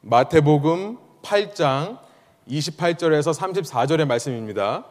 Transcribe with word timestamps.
마태복음 0.00 0.96
8장 1.22 1.98
28절에서 2.48 3.34
34절의 3.36 4.06
말씀입니다. 4.06 4.84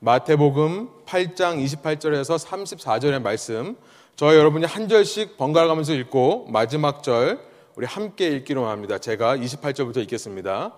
마태복음 0.00 0.88
8장 1.04 1.62
28절에서 1.62 2.38
34절의 2.42 3.20
말씀. 3.20 3.76
저 4.16 4.34
여러분이 4.34 4.64
한 4.64 4.88
절씩 4.88 5.36
번갈아 5.36 5.66
가면서 5.66 5.92
읽고 5.92 6.46
마지막 6.48 7.02
절 7.02 7.40
우리 7.76 7.84
함께 7.84 8.28
읽기로 8.28 8.66
합니다. 8.66 8.96
제가 8.96 9.36
28절부터 9.36 9.98
읽겠습니다. 9.98 10.72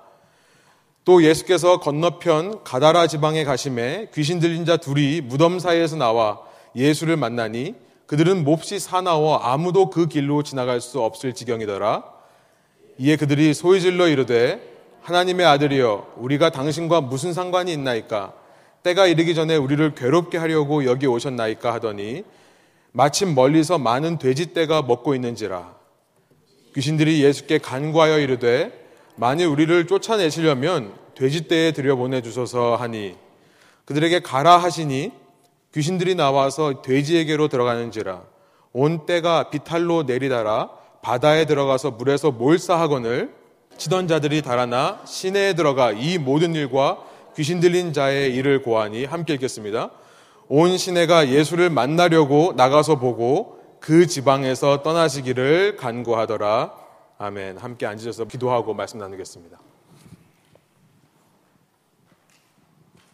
또 1.04 1.22
예수께서 1.22 1.78
건너편 1.78 2.64
가다라 2.64 3.06
지방에 3.06 3.44
가심에 3.44 4.10
귀신 4.12 4.40
들린 4.40 4.64
자 4.64 4.76
둘이 4.76 5.20
무덤 5.20 5.60
사이에서 5.60 5.94
나와 5.94 6.40
예수를 6.74 7.16
만나니 7.16 7.76
그들은 8.08 8.42
몹시 8.42 8.80
사나워 8.80 9.36
아무도 9.36 9.90
그 9.90 10.08
길로 10.08 10.42
지나갈 10.42 10.80
수 10.80 11.00
없을 11.00 11.34
지경이더라. 11.34 12.15
이에 12.98 13.16
그들이 13.16 13.52
소리질러 13.52 14.08
이르되 14.08 14.60
하나님의 15.02 15.44
아들이여 15.46 16.14
우리가 16.16 16.50
당신과 16.50 17.02
무슨 17.02 17.32
상관이 17.32 17.72
있나이까? 17.72 18.32
때가 18.82 19.06
이르기 19.06 19.34
전에 19.34 19.56
우리를 19.56 19.94
괴롭게 19.94 20.38
하려고 20.38 20.84
여기 20.86 21.06
오셨나이까? 21.06 21.74
하더니 21.74 22.24
마침 22.92 23.34
멀리서 23.34 23.78
많은 23.78 24.18
돼지떼가 24.18 24.82
먹고 24.82 25.14
있는지라. 25.14 25.74
귀신들이 26.74 27.22
예수께 27.22 27.58
간구하여 27.58 28.18
이르되 28.18 28.72
만일 29.16 29.46
우리를 29.46 29.86
쫓아내시려면 29.86 30.94
돼지떼에 31.14 31.72
들여보내 31.72 32.22
주소서 32.22 32.76
하니 32.76 33.16
그들에게 33.84 34.20
가라 34.20 34.56
하시니 34.56 35.12
귀신들이 35.74 36.14
나와서 36.14 36.80
돼지에게로 36.80 37.48
들어가는지라. 37.48 38.22
온 38.72 39.04
때가 39.04 39.50
비탈로 39.50 40.04
내리다라 40.04 40.70
바다에 41.06 41.44
들어가서 41.44 41.92
물에서 41.92 42.32
몰사하거늘 42.32 43.32
치던 43.78 44.08
자들이 44.08 44.42
달아나 44.42 45.02
시내에 45.06 45.54
들어가 45.54 45.92
이 45.92 46.18
모든 46.18 46.52
일과 46.56 46.98
귀신 47.36 47.60
들린 47.60 47.92
자의 47.92 48.34
일을 48.34 48.62
고하니 48.62 49.04
함께 49.04 49.34
읽겠습니다. 49.34 49.92
온 50.48 50.76
시내가 50.76 51.28
예수를 51.28 51.70
만나려고 51.70 52.54
나가서 52.56 52.98
보고 52.98 53.60
그 53.78 54.08
지방에서 54.08 54.82
떠나시기를 54.82 55.76
간구하더라. 55.76 56.74
아멘. 57.18 57.58
함께 57.58 57.86
앉으셔서 57.86 58.24
기도하고 58.24 58.74
말씀 58.74 58.98
나누겠습니다. 58.98 59.60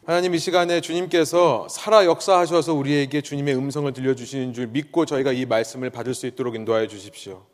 하나님 0.06 0.34
이 0.34 0.38
시간에 0.38 0.80
주님께서 0.80 1.68
살아 1.68 2.06
역사하셔서 2.06 2.72
우리에게 2.72 3.20
주님의 3.20 3.54
음성을 3.54 3.92
들려주시는 3.92 4.54
줄 4.54 4.68
믿고 4.68 5.04
저희가 5.04 5.32
이 5.32 5.44
말씀을 5.44 5.90
받을 5.90 6.14
수 6.14 6.27
있도록 6.27 6.54
인도하여 6.54 6.86
주십시오. 6.86 7.52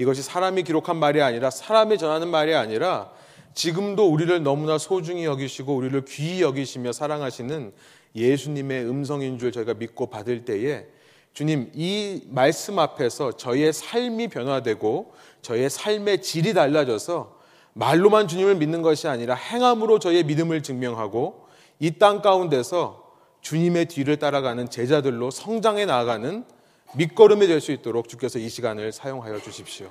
이것이 0.00 0.22
사람이 0.22 0.62
기록한 0.62 0.96
말이 0.96 1.20
아니라 1.20 1.50
사람이 1.50 1.98
전하는 1.98 2.28
말이 2.28 2.54
아니라 2.54 3.10
지금도 3.52 4.08
우리를 4.10 4.42
너무나 4.42 4.78
소중히 4.78 5.26
여기시고 5.26 5.76
우리를 5.76 6.02
귀히 6.06 6.40
여기시며 6.40 6.92
사랑하시는 6.92 7.72
예수님의 8.16 8.88
음성인 8.88 9.38
줄 9.38 9.52
저희가 9.52 9.74
믿고 9.74 10.06
받을 10.06 10.46
때에 10.46 10.86
주님 11.34 11.70
이 11.74 12.22
말씀 12.28 12.78
앞에서 12.78 13.32
저희의 13.32 13.74
삶이 13.74 14.28
변화되고 14.28 15.12
저희의 15.42 15.68
삶의 15.68 16.22
질이 16.22 16.54
달라져서 16.54 17.38
말로만 17.74 18.26
주님을 18.26 18.54
믿는 18.54 18.80
것이 18.80 19.06
아니라 19.06 19.34
행함으로 19.34 19.98
저희의 19.98 20.24
믿음을 20.24 20.62
증명하고 20.62 21.46
이 21.78 21.98
땅 21.98 22.22
가운데서 22.22 23.04
주님의 23.42 23.86
뒤를 23.86 24.18
따라가는 24.18 24.70
제자들로 24.70 25.30
성장해 25.30 25.84
나아가는 25.84 26.44
밑거름이 26.96 27.46
될 27.46 27.60
수 27.60 27.72
있도록 27.72 28.08
주께서 28.08 28.38
이 28.38 28.48
시간을 28.48 28.92
사용하여 28.92 29.40
주십시오. 29.40 29.90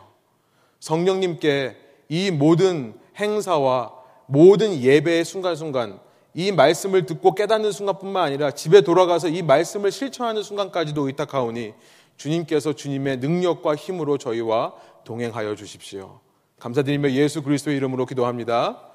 성령님께 0.80 1.78
이 2.10 2.32
모든 2.32 2.94
행사와 3.18 3.94
모든 4.26 4.80
예배의 4.80 5.26
순간순간 5.26 6.00
이 6.34 6.52
말씀을 6.52 7.06
듣고 7.06 7.36
깨닫는 7.36 7.72
순간뿐만 7.72 8.24
아니라 8.24 8.52
집에 8.52 8.82
돌아가서 8.82 9.28
이 9.30 9.42
말씀을 9.42 9.92
실천하는 9.92 10.44
순간까지도 10.44 11.08
의탁하오니 11.08 11.74
주님께서 12.18 12.74
주님의 12.74 13.18
능력과 13.18 13.76
힘으로 13.76 14.18
저희와 14.18 14.74
동행하여 15.04 15.56
주십시오. 15.56 16.20
감사드리며 16.60 17.12
예수 17.12 17.42
그리스도의 17.42 17.78
이름으로 17.78 18.06
기도합니다. 18.06 18.90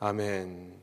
아멘. 0.00 0.81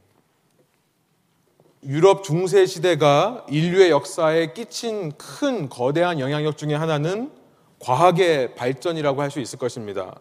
유럽 1.84 2.24
중세 2.24 2.66
시대가 2.66 3.46
인류의 3.50 3.90
역사에 3.90 4.54
끼친 4.54 5.14
큰 5.18 5.70
거대한 5.70 6.20
영향력 6.20 6.58
중의 6.58 6.78
하나는 6.78 7.32
과학의 7.80 8.56
발전이라고 8.56 9.22
할 9.22 9.32
수 9.32 9.40
있을 9.40 9.58
것입니다. 9.58 10.20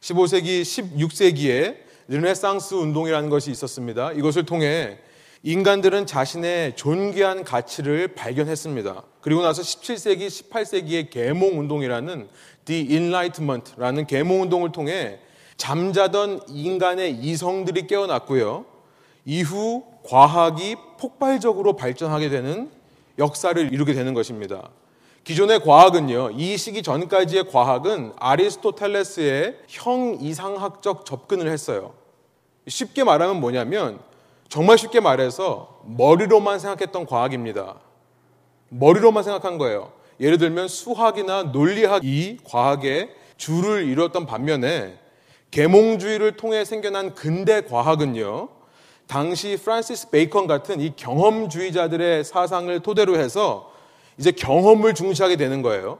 15세기, 0.00 0.62
16세기에 0.62 1.76
르네상스 2.08 2.74
운동이라는 2.74 3.30
것이 3.30 3.52
있었습니다. 3.52 4.12
이것을 4.12 4.44
통해 4.44 4.98
인간들은 5.42 6.06
자신의 6.06 6.74
존귀한 6.74 7.44
가치를 7.44 8.08
발견했습니다. 8.14 9.02
그리고 9.20 9.42
나서 9.42 9.62
17세기, 9.62 10.26
18세기의 10.26 11.10
계몽 11.10 11.60
운동이라는 11.60 12.28
The 12.64 12.92
Enlightenment라는 12.92 14.06
계몽 14.06 14.42
운동을 14.42 14.72
통해 14.72 15.20
잠자던 15.56 16.40
인간의 16.48 17.12
이성들이 17.12 17.86
깨어났고요. 17.86 18.64
이후 19.30 19.84
과학이 20.02 20.74
폭발적으로 20.98 21.76
발전하게 21.76 22.30
되는 22.30 22.68
역사를 23.16 23.72
이루게 23.72 23.92
되는 23.94 24.12
것입니다. 24.12 24.70
기존의 25.22 25.60
과학은요, 25.60 26.32
이 26.32 26.56
시기 26.56 26.82
전까지의 26.82 27.48
과학은 27.48 28.14
아리스토텔레스의 28.16 29.58
형 29.68 30.18
이상학적 30.20 31.06
접근을 31.06 31.48
했어요. 31.48 31.92
쉽게 32.66 33.04
말하면 33.04 33.38
뭐냐면, 33.38 34.00
정말 34.48 34.76
쉽게 34.76 34.98
말해서 34.98 35.80
머리로만 35.84 36.58
생각했던 36.58 37.06
과학입니다. 37.06 37.76
머리로만 38.70 39.22
생각한 39.22 39.58
거예요. 39.58 39.92
예를 40.18 40.38
들면 40.38 40.66
수학이나 40.66 41.44
논리학이 41.44 42.38
과학의 42.42 43.10
주를 43.36 43.84
이루었던 43.86 44.26
반면에 44.26 44.98
계몽주의를 45.52 46.36
통해 46.36 46.64
생겨난 46.64 47.14
근대 47.14 47.60
과학은요, 47.60 48.59
당시 49.10 49.58
프란시스 49.60 50.10
베이컨 50.10 50.46
같은 50.46 50.80
이 50.80 50.94
경험주의자들의 50.94 52.22
사상을 52.22 52.78
토대로 52.78 53.18
해서 53.18 53.72
이제 54.18 54.30
경험을 54.30 54.94
중시하게 54.94 55.34
되는 55.34 55.62
거예요. 55.62 55.98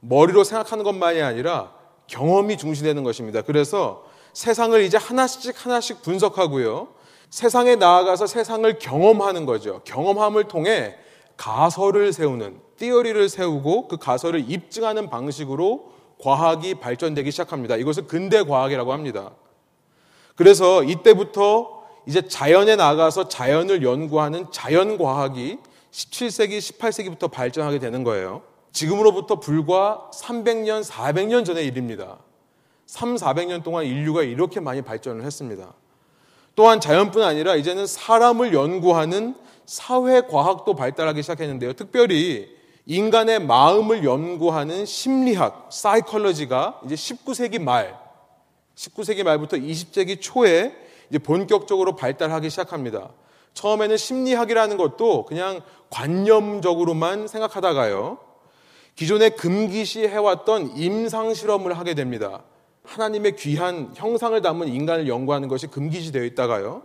머리로 0.00 0.44
생각하는 0.44 0.84
것만이 0.84 1.22
아니라 1.22 1.72
경험이 2.06 2.58
중시되는 2.58 3.02
것입니다. 3.02 3.40
그래서 3.40 4.04
세상을 4.34 4.78
이제 4.82 4.98
하나씩 4.98 5.64
하나씩 5.64 6.02
분석하고요. 6.02 6.88
세상에 7.30 7.76
나아가서 7.76 8.26
세상을 8.26 8.78
경험하는 8.78 9.46
거죠. 9.46 9.80
경험함을 9.84 10.44
통해 10.44 10.96
가설을 11.38 12.12
세우는, 12.12 12.60
띠어리를 12.76 13.26
세우고 13.30 13.88
그 13.88 13.96
가설을 13.96 14.50
입증하는 14.50 15.08
방식으로 15.08 15.92
과학이 16.20 16.74
발전되기 16.74 17.30
시작합니다. 17.30 17.76
이것을 17.76 18.06
근대 18.06 18.42
과학이라고 18.42 18.92
합니다. 18.92 19.30
그래서 20.34 20.84
이때부터 20.84 21.79
이제 22.10 22.26
자연에 22.26 22.74
나가서 22.74 23.28
자연을 23.28 23.84
연구하는 23.84 24.46
자연과학이 24.50 25.58
17세기, 25.92 26.58
18세기부터 26.58 27.30
발전하게 27.30 27.78
되는 27.78 28.02
거예요. 28.02 28.42
지금으로부터 28.72 29.38
불과 29.38 30.10
300년, 30.12 30.84
400년 30.84 31.44
전의 31.44 31.64
일입니다. 31.64 32.18
3, 32.86 33.14
400년 33.14 33.62
동안 33.62 33.84
인류가 33.84 34.24
이렇게 34.24 34.58
많이 34.58 34.82
발전을 34.82 35.24
했습니다. 35.24 35.72
또한 36.56 36.80
자연뿐 36.80 37.22
아니라 37.22 37.54
이제는 37.54 37.86
사람을 37.86 38.54
연구하는 38.54 39.36
사회과학도 39.66 40.74
발달하기 40.74 41.22
시작했는데요. 41.22 41.74
특별히 41.74 42.48
인간의 42.86 43.38
마음을 43.38 44.02
연구하는 44.02 44.84
심리학, 44.84 45.68
사이컬러지가 45.70 46.80
이제 46.86 46.96
19세기 46.96 47.60
말, 47.60 47.96
19세기 48.74 49.22
말부터 49.22 49.58
20세기 49.58 50.20
초에 50.20 50.89
이제 51.10 51.18
본격적으로 51.18 51.96
발달하기 51.96 52.48
시작합니다. 52.50 53.10
처음에는 53.54 53.96
심리학이라는 53.96 54.76
것도 54.76 55.26
그냥 55.26 55.60
관념적으로만 55.90 57.26
생각하다가요. 57.28 58.18
기존에 58.94 59.30
금기시 59.30 60.06
해왔던 60.06 60.76
임상 60.76 61.34
실험을 61.34 61.76
하게 61.78 61.94
됩니다. 61.94 62.42
하나님의 62.84 63.36
귀한 63.36 63.92
형상을 63.94 64.40
담은 64.40 64.68
인간을 64.68 65.08
연구하는 65.08 65.48
것이 65.48 65.66
금기시 65.66 66.12
되어 66.12 66.24
있다가요. 66.24 66.82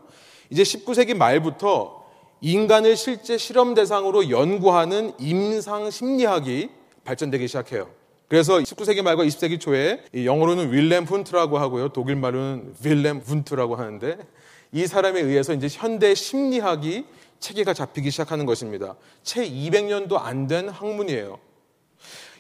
이제 0.50 0.64
19세기 0.64 1.16
말부터 1.16 2.06
인간을 2.42 2.96
실제 2.96 3.38
실험 3.38 3.74
대상으로 3.74 4.30
연구하는 4.30 5.14
임상 5.20 5.90
심리학이 5.90 6.70
발전되기 7.04 7.48
시작해요. 7.48 7.90
그래서 8.28 8.58
19세기 8.58 9.02
말과 9.04 9.24
20세기 9.24 9.60
초에 9.60 10.04
영어로는 10.14 10.72
윌렘 10.72 11.04
훈트라고 11.04 11.58
하고요. 11.60 11.90
독일 11.90 12.16
말로는 12.16 12.74
윌렘 12.84 13.20
훈트라고 13.20 13.76
하는데 13.76 14.18
이 14.72 14.88
사람에 14.88 15.22
의해서 15.22 15.54
이제 15.54 15.68
현대 15.70 16.16
심리학이 16.16 17.06
체계가 17.40 17.74
잡히기 17.74 18.10
시작하는 18.12 18.46
것입니다. 18.46 18.96
채 19.24 19.48
200년도 19.48 20.20
안 20.20 20.48
된 20.48 20.70
학문이에요. 20.70 21.38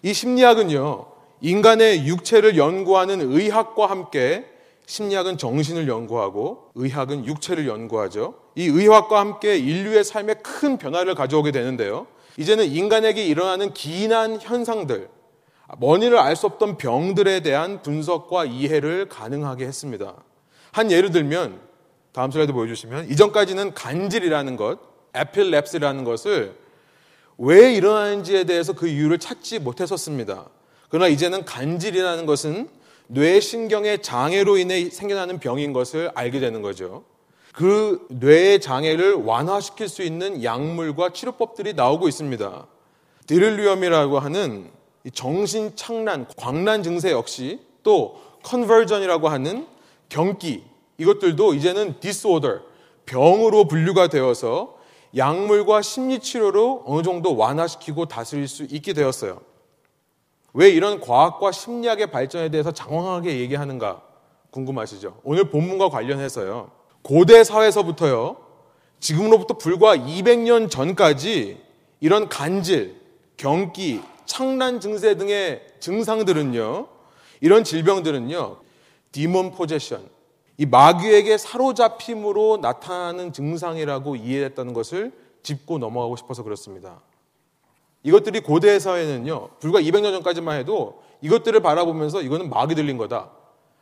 이 0.02 0.14
심리학은요, 0.14 1.06
인간의 1.42 2.08
육체를 2.08 2.58
연구하는 2.58 3.22
의학과 3.22 3.88
함께 3.88 4.46
심리학은 4.88 5.38
정신을 5.38 5.88
연구하고 5.88 6.72
의학은 6.76 7.26
육체를 7.26 7.68
연구하죠. 7.68 8.36
이 8.56 8.66
의학과 8.66 9.20
함께 9.20 9.58
인류의 9.58 10.04
삶에 10.04 10.36
큰 10.36 10.78
변화를 10.78 11.16
가져오게 11.16 11.52
되는데요. 11.52 12.08
이제는 12.38 12.66
인간에게 12.66 13.26
일어나는 13.26 13.74
기인한 13.74 14.40
현상들, 14.42 15.10
원인을 15.80 16.18
알 16.18 16.36
수 16.36 16.46
없던 16.46 16.78
병들에 16.78 17.42
대한 17.42 17.82
분석과 17.82 18.46
이해를 18.46 19.10
가능하게 19.10 19.66
했습니다. 19.66 20.14
한 20.72 20.92
예를 20.92 21.12
들면 21.12 21.60
다음 22.12 22.32
슬라이드 22.32 22.54
보여주시면 22.54 23.10
이전까지는 23.10 23.74
간질이라는 23.74 24.56
것, 24.58 24.80
에필랩스라는 25.14 26.06
것을 26.06 26.56
왜 27.38 27.74
일어나는지에 27.74 28.46
대해서 28.46 28.74
그 28.74 28.88
이유를 28.88 29.18
찾지 29.20 29.60
못했었습니다. 29.60 30.46
그러나 30.90 31.08
이제는 31.08 31.46
간질이라는 31.46 32.26
것은 32.26 32.70
뇌신경의 33.08 34.02
장애로 34.02 34.58
인해 34.58 34.90
생겨나는 34.90 35.40
병인 35.40 35.74
것을 35.74 36.12
알게 36.16 36.40
되는 36.40 36.62
거죠. 36.62 37.04
그 37.54 38.06
뇌의 38.10 38.60
장애를 38.62 39.14
완화시킬 39.14 39.88
수 39.88 40.02
있는 40.04 40.44
약물과 40.44 41.14
치료법들이 41.14 41.74
나오고 41.74 42.08
있습니다. 42.08 42.68
delirium이라고 43.28 44.20
하는 44.20 44.70
정신 45.14 45.76
착란, 45.76 46.28
광란 46.38 46.84
증세 46.84 47.12
역시 47.12 47.60
또 47.84 48.20
convulsion이라고 48.44 49.28
하는 49.30 49.68
경기 50.10 50.64
이것들도 50.98 51.54
이제는 51.54 52.00
disorder 52.00 52.62
병으로 53.06 53.68
분류가 53.68 54.08
되어서 54.08 54.76
약물과 55.16 55.82
심리 55.82 56.20
치료로 56.20 56.84
어느 56.86 57.04
정도 57.04 57.36
완화시키고 57.38 58.06
다스릴 58.06 58.48
수 58.48 58.64
있게 58.64 58.94
되었어요. 58.94 59.42
왜 60.54 60.70
이런 60.70 61.00
과학과 61.00 61.52
심리학의 61.52 62.12
발전에 62.12 62.50
대해서 62.50 62.72
장황하게 62.72 63.40
얘기하는가 63.40 64.02
궁금하시죠? 64.52 65.20
오늘 65.24 65.50
본문과 65.50 65.90
관련해서요. 65.90 66.72
고대 67.02 67.44
사회에서부터요. 67.44 68.38
지금으로부터 69.00 69.58
불과 69.58 69.96
200년 69.96 70.70
전까지 70.70 71.62
이런 72.00 72.30
간질, 72.30 73.00
경기, 73.38 74.02
창란 74.26 74.80
증세 74.80 75.16
등의 75.16 75.66
증상들은요. 75.80 76.88
이런 77.42 77.64
질병들은요. 77.64 78.58
디몬 79.12 79.52
포제션, 79.52 80.10
이 80.58 80.66
마귀에게 80.66 81.38
사로잡힘으로 81.38 82.58
나타나는 82.62 83.34
증상이라고 83.34 84.16
이해했다는 84.18 84.74
것을 84.74 85.14
짚고 85.44 85.78
넘어가고 85.78 86.16
싶어서 86.16 86.44
그렇습니다. 86.44 87.02
이것들이 88.04 88.42
고대 88.42 88.78
사회는요, 88.78 89.50
불과 89.60 89.80
200년 89.80 90.12
전까지만 90.12 90.60
해도 90.60 91.02
이것들을 91.22 91.60
바라보면서 91.62 92.22
이거는 92.22 92.50
마귀 92.50 92.76
들린 92.76 92.98
거다. 92.98 93.32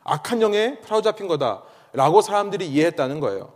악한 0.04 0.40
영에 0.40 0.78
사로잡힌 0.84 1.28
거다. 1.28 1.62
라고 1.92 2.20
사람들이 2.20 2.66
이해했다는 2.68 3.20
거예요. 3.20 3.52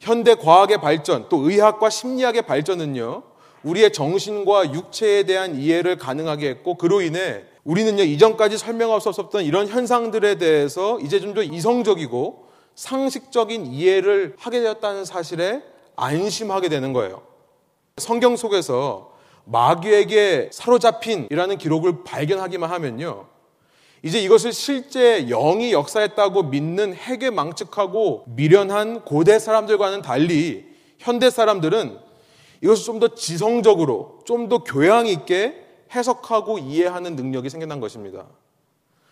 현대 0.00 0.34
과학의 0.34 0.80
발전, 0.80 1.28
또 1.28 1.48
의학과 1.50 1.90
심리학의 1.90 2.42
발전은요, 2.42 3.22
우리의 3.64 3.92
정신과 3.92 4.72
육체에 4.72 5.24
대한 5.24 5.56
이해를 5.56 5.96
가능하게 5.96 6.48
했고, 6.48 6.76
그로 6.76 7.00
인해 7.00 7.42
우리는요, 7.64 8.02
이전까지 8.02 8.56
설명할 8.56 9.00
수 9.00 9.08
없었던 9.10 9.44
이런 9.44 9.68
현상들에 9.68 10.36
대해서 10.36 10.98
이제 11.00 11.20
좀 11.20 11.34
더 11.34 11.42
이성적이고 11.42 12.46
상식적인 12.74 13.66
이해를 13.66 14.34
하게 14.38 14.60
되었다는 14.60 15.04
사실에 15.04 15.62
안심하게 15.96 16.68
되는 16.68 16.92
거예요. 16.92 17.22
성경 17.96 18.36
속에서 18.36 19.12
마귀에게 19.44 20.50
사로잡힌이라는 20.52 21.58
기록을 21.58 22.04
발견하기만 22.04 22.70
하면요. 22.70 23.26
이제 24.02 24.20
이것을 24.20 24.52
실제 24.52 25.26
영이 25.26 25.72
역사했다고 25.72 26.44
믿는 26.44 26.94
핵에 26.94 27.30
망측하고 27.30 28.24
미련한 28.28 29.04
고대 29.04 29.38
사람들과는 29.38 30.02
달리 30.02 30.64
현대 30.98 31.30
사람들은 31.30 31.98
이것을 32.60 32.84
좀 32.84 33.00
더 33.00 33.14
지성적으로, 33.14 34.20
좀 34.24 34.48
더 34.48 34.64
교양 34.64 35.06
있게 35.06 35.64
해석하고 35.94 36.58
이해하는 36.58 37.16
능력이 37.16 37.48
생겨난 37.50 37.80
것입니다. 37.80 38.26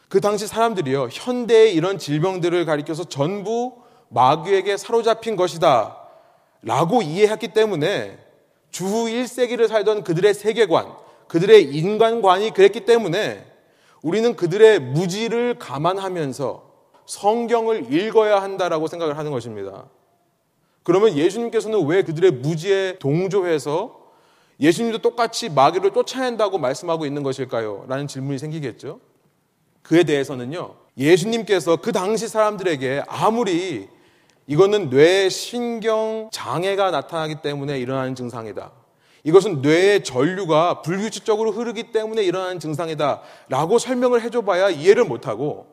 그 0.09 0.21
당시 0.21 0.47
사람들이요, 0.47 1.09
현대의 1.11 1.75
이런 1.75 1.99
질병들을 1.99 2.65
가리켜서 2.65 3.05
전부 3.05 3.75
마귀에게 4.09 4.77
사로잡힌 4.77 5.37
것이다. 5.37 5.97
라고 6.63 7.03
이해했기 7.03 7.49
때문에 7.49 8.19
주후 8.71 9.07
1세기를 9.07 9.69
살던 9.69 10.05
그들의 10.05 10.35
세계관, 10.35 10.93
그들의 11.29 11.75
인간관이 11.75 12.51
그랬기 12.53 12.85
때문에 12.85 13.45
우리는 14.03 14.37
그들의 14.37 14.81
무지를 14.81 15.59
감안하면서 15.59 16.67
성경을 17.07 17.93
읽어야 17.93 18.43
한다라고 18.43 18.87
생각을 18.87 19.17
하는 19.19 19.31
것입니다. 19.31 19.87
그러면 20.87 21.17
예수님께서는 21.17 21.85
왜 21.87 22.03
그들의 22.03 22.31
무지에 22.31 23.01
동조해서 23.01 24.07
예수님도 24.61 24.99
똑같이 24.99 25.49
마귀를 25.49 25.91
쫓아낸다고 25.91 26.59
말씀하고 26.59 27.07
있는 27.07 27.25
것일까요? 27.25 27.87
라는 27.89 28.07
질문이 28.07 28.39
생기겠죠. 28.39 29.01
그에 29.83 30.05
대해서는요, 30.05 30.77
예수님께서 30.97 31.75
그 31.79 31.91
당시 31.91 32.29
사람들에게 32.29 33.03
아무리 33.09 33.89
이거는 34.47 34.91
뇌 34.91 35.29
신경 35.29 36.29
장애가 36.31 36.93
나타나기 36.93 37.43
때문에 37.43 37.81
일어나는 37.81 38.15
증상이다. 38.15 38.71
이것은 39.25 39.63
뇌의 39.63 40.05
전류가 40.05 40.83
불규칙적으로 40.83 41.51
흐르기 41.51 41.91
때문에 41.91 42.23
일어나는 42.23 42.61
증상이다. 42.61 43.23
라고 43.49 43.81
설명을 43.81 44.23
해줘봐야 44.23 44.71
이해를 44.71 45.03
못하고, 45.03 45.67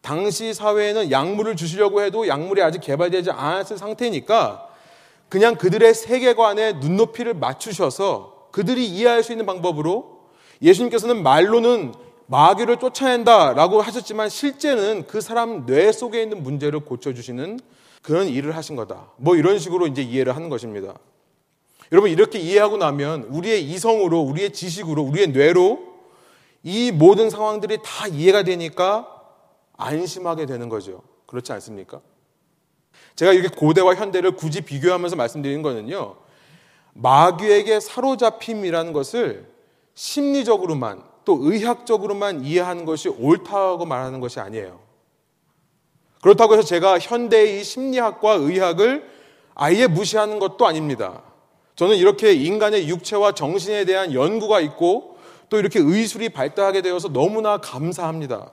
당시 0.00 0.54
사회에는 0.54 1.10
약물을 1.10 1.56
주시려고 1.56 2.02
해도 2.02 2.28
약물이 2.28 2.62
아직 2.62 2.80
개발되지 2.80 3.30
않았을 3.30 3.78
상태니까 3.78 4.68
그냥 5.28 5.56
그들의 5.56 5.94
세계관에 5.94 6.74
눈높이를 6.74 7.34
맞추셔서 7.34 8.48
그들이 8.50 8.86
이해할 8.86 9.22
수 9.22 9.32
있는 9.32 9.44
방법으로 9.46 10.20
예수님께서는 10.62 11.22
말로는 11.22 11.92
마귀를 12.26 12.78
쫓아낸다 12.78 13.54
라고 13.54 13.80
하셨지만 13.80 14.28
실제는 14.28 15.06
그 15.06 15.20
사람 15.20 15.66
뇌 15.66 15.92
속에 15.92 16.22
있는 16.22 16.42
문제를 16.42 16.80
고쳐주시는 16.80 17.60
그런 18.02 18.28
일을 18.28 18.56
하신 18.56 18.76
거다. 18.76 19.10
뭐 19.16 19.36
이런 19.36 19.58
식으로 19.58 19.86
이제 19.86 20.02
이해를 20.02 20.36
하는 20.36 20.48
것입니다. 20.48 20.94
여러분 21.90 22.10
이렇게 22.10 22.38
이해하고 22.38 22.76
나면 22.76 23.24
우리의 23.24 23.64
이성으로, 23.64 24.20
우리의 24.20 24.52
지식으로, 24.52 25.02
우리의 25.02 25.28
뇌로 25.28 25.80
이 26.62 26.92
모든 26.92 27.30
상황들이 27.30 27.78
다 27.82 28.06
이해가 28.06 28.42
되니까 28.42 29.17
안심하게 29.78 30.44
되는 30.44 30.68
거죠. 30.68 31.02
그렇지 31.26 31.52
않습니까? 31.52 32.02
제가 33.16 33.32
이렇게 33.32 33.48
고대와 33.54 33.94
현대를 33.94 34.32
굳이 34.32 34.60
비교하면서 34.60 35.16
말씀드리는 35.16 35.62
거는요. 35.62 36.16
마귀에게 36.94 37.80
사로잡힘이라는 37.80 38.92
것을 38.92 39.48
심리적으로만 39.94 41.02
또 41.24 41.38
의학적으로만 41.40 42.44
이해하는 42.44 42.84
것이 42.84 43.08
옳다고 43.08 43.86
말하는 43.86 44.20
것이 44.20 44.40
아니에요. 44.40 44.80
그렇다고 46.22 46.54
해서 46.54 46.62
제가 46.62 46.98
현대의 46.98 47.62
심리학과 47.62 48.32
의학을 48.32 49.08
아예 49.54 49.86
무시하는 49.86 50.38
것도 50.38 50.66
아닙니다. 50.66 51.22
저는 51.76 51.96
이렇게 51.96 52.32
인간의 52.32 52.88
육체와 52.88 53.32
정신에 53.32 53.84
대한 53.84 54.12
연구가 54.12 54.60
있고 54.60 55.16
또 55.48 55.58
이렇게 55.58 55.78
의술이 55.78 56.30
발달하게 56.30 56.82
되어서 56.82 57.08
너무나 57.08 57.58
감사합니다. 57.58 58.50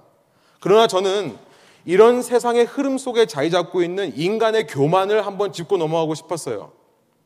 그러나 0.66 0.88
저는 0.88 1.38
이런 1.86 2.24
세상의 2.24 2.66
흐름 2.66 2.98
속에 2.98 3.28
자리 3.28 3.52
잡고 3.52 3.84
있는 3.84 4.12
인간의 4.18 4.66
교만을 4.66 5.24
한번 5.24 5.54
짚고 5.54 5.78
넘어가고 5.78 6.16
싶었어요. 6.16 6.72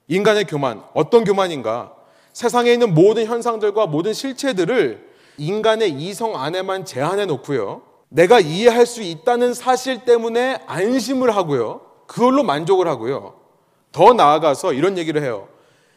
인간의 0.09 0.43
교만. 0.43 0.83
어떤 0.93 1.23
교만인가? 1.23 1.93
세상에 2.33 2.73
있는 2.73 2.93
모든 2.93 3.25
현상들과 3.25 3.87
모든 3.87 4.11
실체들을 4.11 5.07
인간의 5.37 5.91
이성 5.91 6.35
안에만 6.35 6.83
제한해 6.83 7.27
놓고요. 7.27 7.83
내가 8.09 8.41
이해할 8.41 8.85
수 8.85 9.01
있다는 9.01 9.53
사실 9.53 10.03
때문에 10.03 10.61
안심을 10.67 11.33
하고요. 11.33 11.79
그걸로 12.07 12.43
만족을 12.43 12.89
하고요. 12.89 13.35
더 13.93 14.11
나아가서 14.11 14.73
이런 14.73 14.97
얘기를 14.97 15.23
해요. 15.23 15.47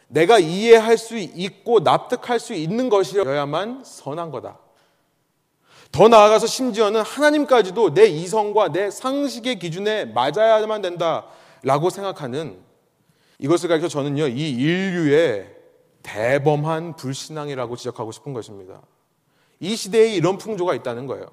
내가 0.07 0.39
이해할 0.39 0.97
수 0.97 1.17
있고 1.17 1.81
납득할 1.81 2.39
수 2.39 2.53
있는 2.53 2.87
것이어야만 2.87 3.83
선한 3.83 4.31
거다. 4.31 4.62
더 5.93 6.07
나아가서 6.07 6.47
심지어는 6.47 7.01
하나님까지도 7.01 7.93
내 7.93 8.07
이성과 8.07 8.71
내 8.71 8.89
상식의 8.89 9.59
기준에 9.59 10.05
맞아야만 10.05 10.81
된다라고 10.81 11.91
생각하는 11.91 12.57
이것을 13.37 13.69
가리켜 13.69 13.87
저는요, 13.87 14.27
이 14.27 14.49
인류의 14.49 15.55
대범한 16.01 16.95
불신앙이라고 16.95 17.75
지적하고 17.75 18.11
싶은 18.11 18.33
것입니다. 18.33 18.81
이 19.59 19.75
시대에 19.75 20.15
이런 20.15 20.39
풍조가 20.39 20.73
있다는 20.73 21.05
거예요. 21.05 21.27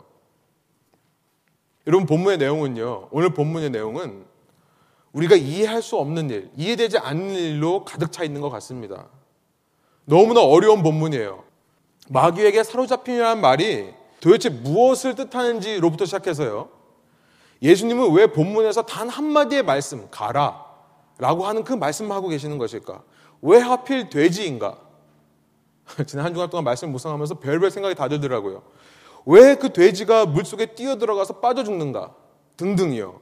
여러분, 1.87 2.07
본문의 2.07 2.37
내용은요, 2.37 3.09
오늘 3.12 3.33
본문의 3.33 3.71
내용은 3.71 4.26
우리가 5.12 5.37
이해할 5.37 5.81
수 5.81 5.97
없는 5.97 6.29
일, 6.29 6.50
이해되지 6.55 6.99
않는 6.99 7.35
일로 7.35 7.87
가득 7.87 8.12
차 8.12 8.25
있는 8.25 8.43
것 8.43 8.50
같습니다. 8.50 9.09
너무나 10.05 10.43
어려운 10.43 10.83
본문이에요. 10.83 11.45
마귀에게 12.11 12.62
사로잡힌이라는 12.62 13.40
말이 13.40 14.00
도대체 14.21 14.49
무엇을 14.50 15.15
뜻하는지로부터 15.15 16.05
시작해서요. 16.05 16.69
예수님은 17.62 18.12
왜 18.12 18.27
본문에서 18.27 18.83
단 18.83 19.09
한마디의 19.09 19.62
말씀, 19.62 20.09
가라, 20.11 20.65
라고 21.19 21.47
하는 21.47 21.65
그 21.65 21.73
말씀을 21.73 22.15
하고 22.15 22.29
계시는 22.29 22.59
것일까? 22.59 23.03
왜 23.43 23.59
하필 23.59 24.09
돼지인가? 24.09 24.79
지난 26.07 26.27
한 26.27 26.35
주간 26.35 26.49
동안 26.49 26.65
말씀을 26.65 26.93
묵상하면서 26.93 27.41
별별 27.41 27.71
생각이 27.71 27.95
다 27.95 28.09
들더라고요. 28.09 28.62
왜 29.27 29.55
그 29.55 29.73
돼지가 29.73 30.27
물속에 30.27 30.75
뛰어들어가서 30.75 31.41
빠져 31.41 31.65
죽는가? 31.65 32.15
등등이요. 32.57 33.21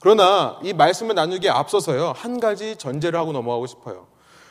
그러나 0.00 0.60
이 0.62 0.72
말씀을 0.72 1.14
나누기에 1.14 1.50
앞서서요, 1.50 2.12
한 2.14 2.38
가지 2.38 2.76
전제를 2.76 3.18
하고 3.18 3.32
넘어가고 3.32 3.66
싶어요. 3.66 4.06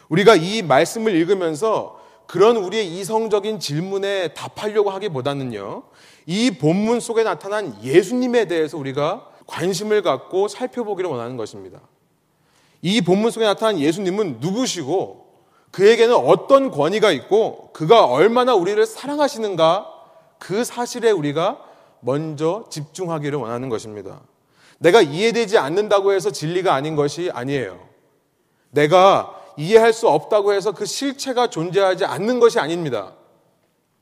우리가 0.09 0.35
이 0.35 0.61
말씀을 0.61 1.15
읽으면서 1.15 1.99
그런 2.27 2.57
우리의 2.57 2.87
이성적인 2.87 3.59
질문에 3.59 4.29
답하려고 4.29 4.89
하기보다는요, 4.89 5.83
이 6.25 6.51
본문 6.51 6.99
속에 6.99 7.23
나타난 7.23 7.77
예수님에 7.83 8.45
대해서 8.45 8.77
우리가 8.77 9.29
관심을 9.47 10.01
갖고 10.01 10.47
살펴보기를 10.47 11.09
원하는 11.09 11.37
것입니다. 11.37 11.79
이 12.81 13.01
본문 13.01 13.31
속에 13.31 13.45
나타난 13.45 13.79
예수님은 13.79 14.37
누구시고 14.39 15.25
그에게는 15.71 16.15
어떤 16.15 16.71
권위가 16.71 17.11
있고 17.11 17.69
그가 17.73 18.05
얼마나 18.05 18.55
우리를 18.55 18.85
사랑하시는가 18.85 19.91
그 20.39 20.63
사실에 20.63 21.11
우리가 21.11 21.59
먼저 21.99 22.65
집중하기를 22.69 23.39
원하는 23.39 23.69
것입니다. 23.69 24.21
내가 24.77 25.01
이해되지 25.01 25.57
않는다고 25.57 26.13
해서 26.13 26.31
진리가 26.31 26.73
아닌 26.73 26.95
것이 26.95 27.31
아니에요. 27.33 27.79
내가 28.71 29.34
이해할 29.57 29.93
수 29.93 30.07
없다고 30.07 30.53
해서 30.53 30.71
그 30.71 30.85
실체가 30.85 31.49
존재하지 31.49 32.05
않는 32.05 32.39
것이 32.39 32.59
아닙니다. 32.59 33.13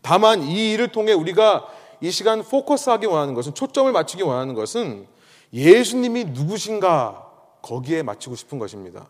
다만 0.02 0.44
이 0.44 0.74
일을 0.74 0.90
통해 0.90 1.14
우리가 1.14 1.68
이 2.02 2.12
시간 2.12 2.44
포커스하기 2.44 3.06
원하는 3.06 3.34
것은 3.34 3.54
초점을 3.54 3.92
맞추기 3.92 4.24
원하는 4.24 4.54
것은 4.54 5.08
예수님이 5.54 6.26
누구신가 6.26 7.32
거기에 7.62 8.04
맞추고 8.04 8.36
싶은 8.36 8.60
것입니다. 8.60 9.08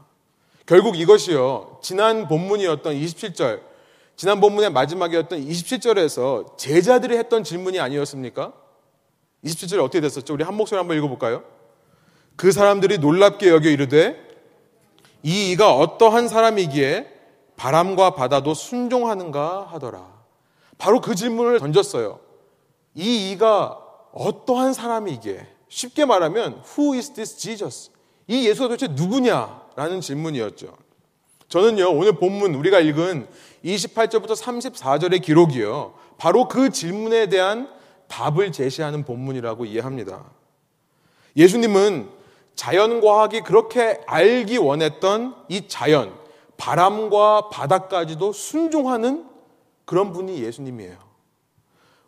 결국 0.65 0.97
이것이요. 0.97 1.79
지난 1.81 2.27
본문이었던 2.27 2.93
27절, 2.93 3.61
지난 4.15 4.39
본문의 4.39 4.69
마지막이었던 4.71 5.39
27절에서 5.39 6.57
제자들이 6.57 7.17
했던 7.17 7.43
질문이 7.43 7.79
아니었습니까? 7.79 8.53
27절에 9.43 9.79
어떻게 9.79 9.99
됐었죠? 9.99 10.33
우리 10.33 10.43
한 10.43 10.55
목소리 10.55 10.77
한번 10.77 10.97
읽어볼까요? 10.97 11.43
그 12.35 12.51
사람들이 12.51 12.99
놀랍게 12.99 13.49
여겨 13.49 13.69
이르되 13.69 14.22
이 15.23 15.51
이가 15.51 15.75
어떠한 15.75 16.27
사람이기에 16.27 17.07
바람과 17.55 18.11
바다도 18.11 18.53
순종하는가 18.53 19.67
하더라. 19.71 20.11
바로 20.77 20.99
그 21.01 21.15
질문을 21.15 21.59
던졌어요. 21.59 22.19
이 22.95 23.31
이가 23.31 23.79
어떠한 24.11 24.73
사람이기에 24.73 25.47
쉽게 25.69 26.05
말하면 26.05 26.61
Who 26.77 26.93
is 26.95 27.13
this 27.13 27.37
Jesus? 27.37 27.91
이 28.27 28.47
예수가 28.47 28.67
도대체 28.69 28.93
누구냐라는 28.93 30.01
질문이었죠. 30.01 30.77
저는요 31.47 31.91
오늘 31.91 32.13
본문 32.13 32.53
우리가 32.55 32.79
읽은 32.79 33.27
28절부터 33.63 34.35
34절의 34.35 35.21
기록이요 35.21 35.93
바로 36.17 36.47
그 36.47 36.69
질문에 36.69 37.27
대한 37.27 37.69
답을 38.07 38.51
제시하는 38.51 39.03
본문이라고 39.05 39.65
이해합니다. 39.65 40.23
예수님은 41.35 42.09
자연과학이 42.55 43.41
그렇게 43.41 44.01
알기 44.05 44.57
원했던 44.57 45.35
이 45.49 45.67
자연, 45.67 46.13
바람과 46.57 47.49
바다까지도 47.49 48.31
순종하는 48.31 49.25
그런 49.85 50.13
분이 50.13 50.41
예수님이에요. 50.43 50.97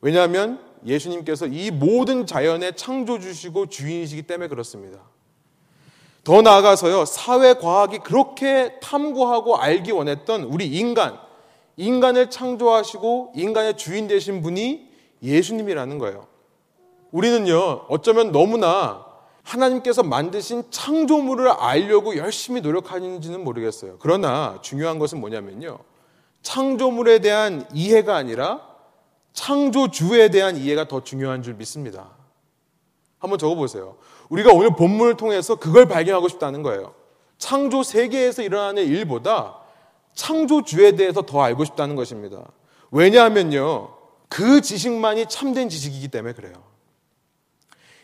왜냐하면 0.02 0.60
예수님께서 0.86 1.48
이 1.48 1.72
모든 1.72 2.26
자연의 2.26 2.76
창조주시고 2.76 3.68
주인이시기 3.68 4.24
때문에 4.24 4.48
그렇습니다. 4.48 5.00
더 6.24 6.42
나아가서요, 6.42 7.06
사회과학이 7.06 8.00
그렇게 8.00 8.80
탐구하고 8.82 9.58
알기 9.58 9.92
원했던 9.92 10.44
우리 10.44 10.68
인간, 10.68 11.20
인간을 11.78 12.30
창조하시고 12.30 13.34
인간의 13.36 13.78
주인 13.78 14.08
되신 14.08 14.42
분이 14.42 14.90
예수님이라는 15.22 16.00
거예요. 16.00 16.28
우리는요, 17.12 17.86
어쩌면 17.90 18.32
너무나 18.32 19.05
하나님께서 19.46 20.04
만드신 20.04 20.64
창조물을 20.72 21.48
알려고 21.50 22.18
열심히 22.18 22.62
노력하는지는 22.62 23.44
모르겠어요. 23.44 23.98
그러나 24.00 24.58
중요한 24.62 25.00
것은 25.00 25.20
뭐냐면요. 25.20 25.80
창조물에 26.42 27.20
대한 27.20 27.66
이해가 27.74 28.16
아니라 28.16 28.62
창조주에 29.34 30.30
대한 30.30 30.58
이해가 30.58 30.88
더 30.88 31.04
중요한 31.04 31.44
줄 31.44 31.54
믿습니다. 31.54 32.10
한번 33.20 33.38
적어보세요. 33.38 33.98
우리가 34.30 34.52
오늘 34.52 34.76
본문을 34.76 35.16
통해서 35.16 35.56
그걸 35.56 35.88
발견하고 35.88 36.28
싶다는 36.28 36.64
거예요. 36.64 36.94
창조 37.38 37.84
세계에서 37.84 38.42
일어나는 38.42 38.84
일보다 38.86 39.58
창조주에 40.16 40.94
대해서 40.94 41.22
더 41.22 41.42
알고 41.44 41.66
싶다는 41.66 41.96
것입니다. 41.96 42.44
왜냐하면요. 42.92 43.94
그 44.28 44.62
지식만이 44.62 45.28
참된 45.28 45.70
지식이기 45.70 46.08
때문에 46.08 46.34
그래요. 46.34 46.54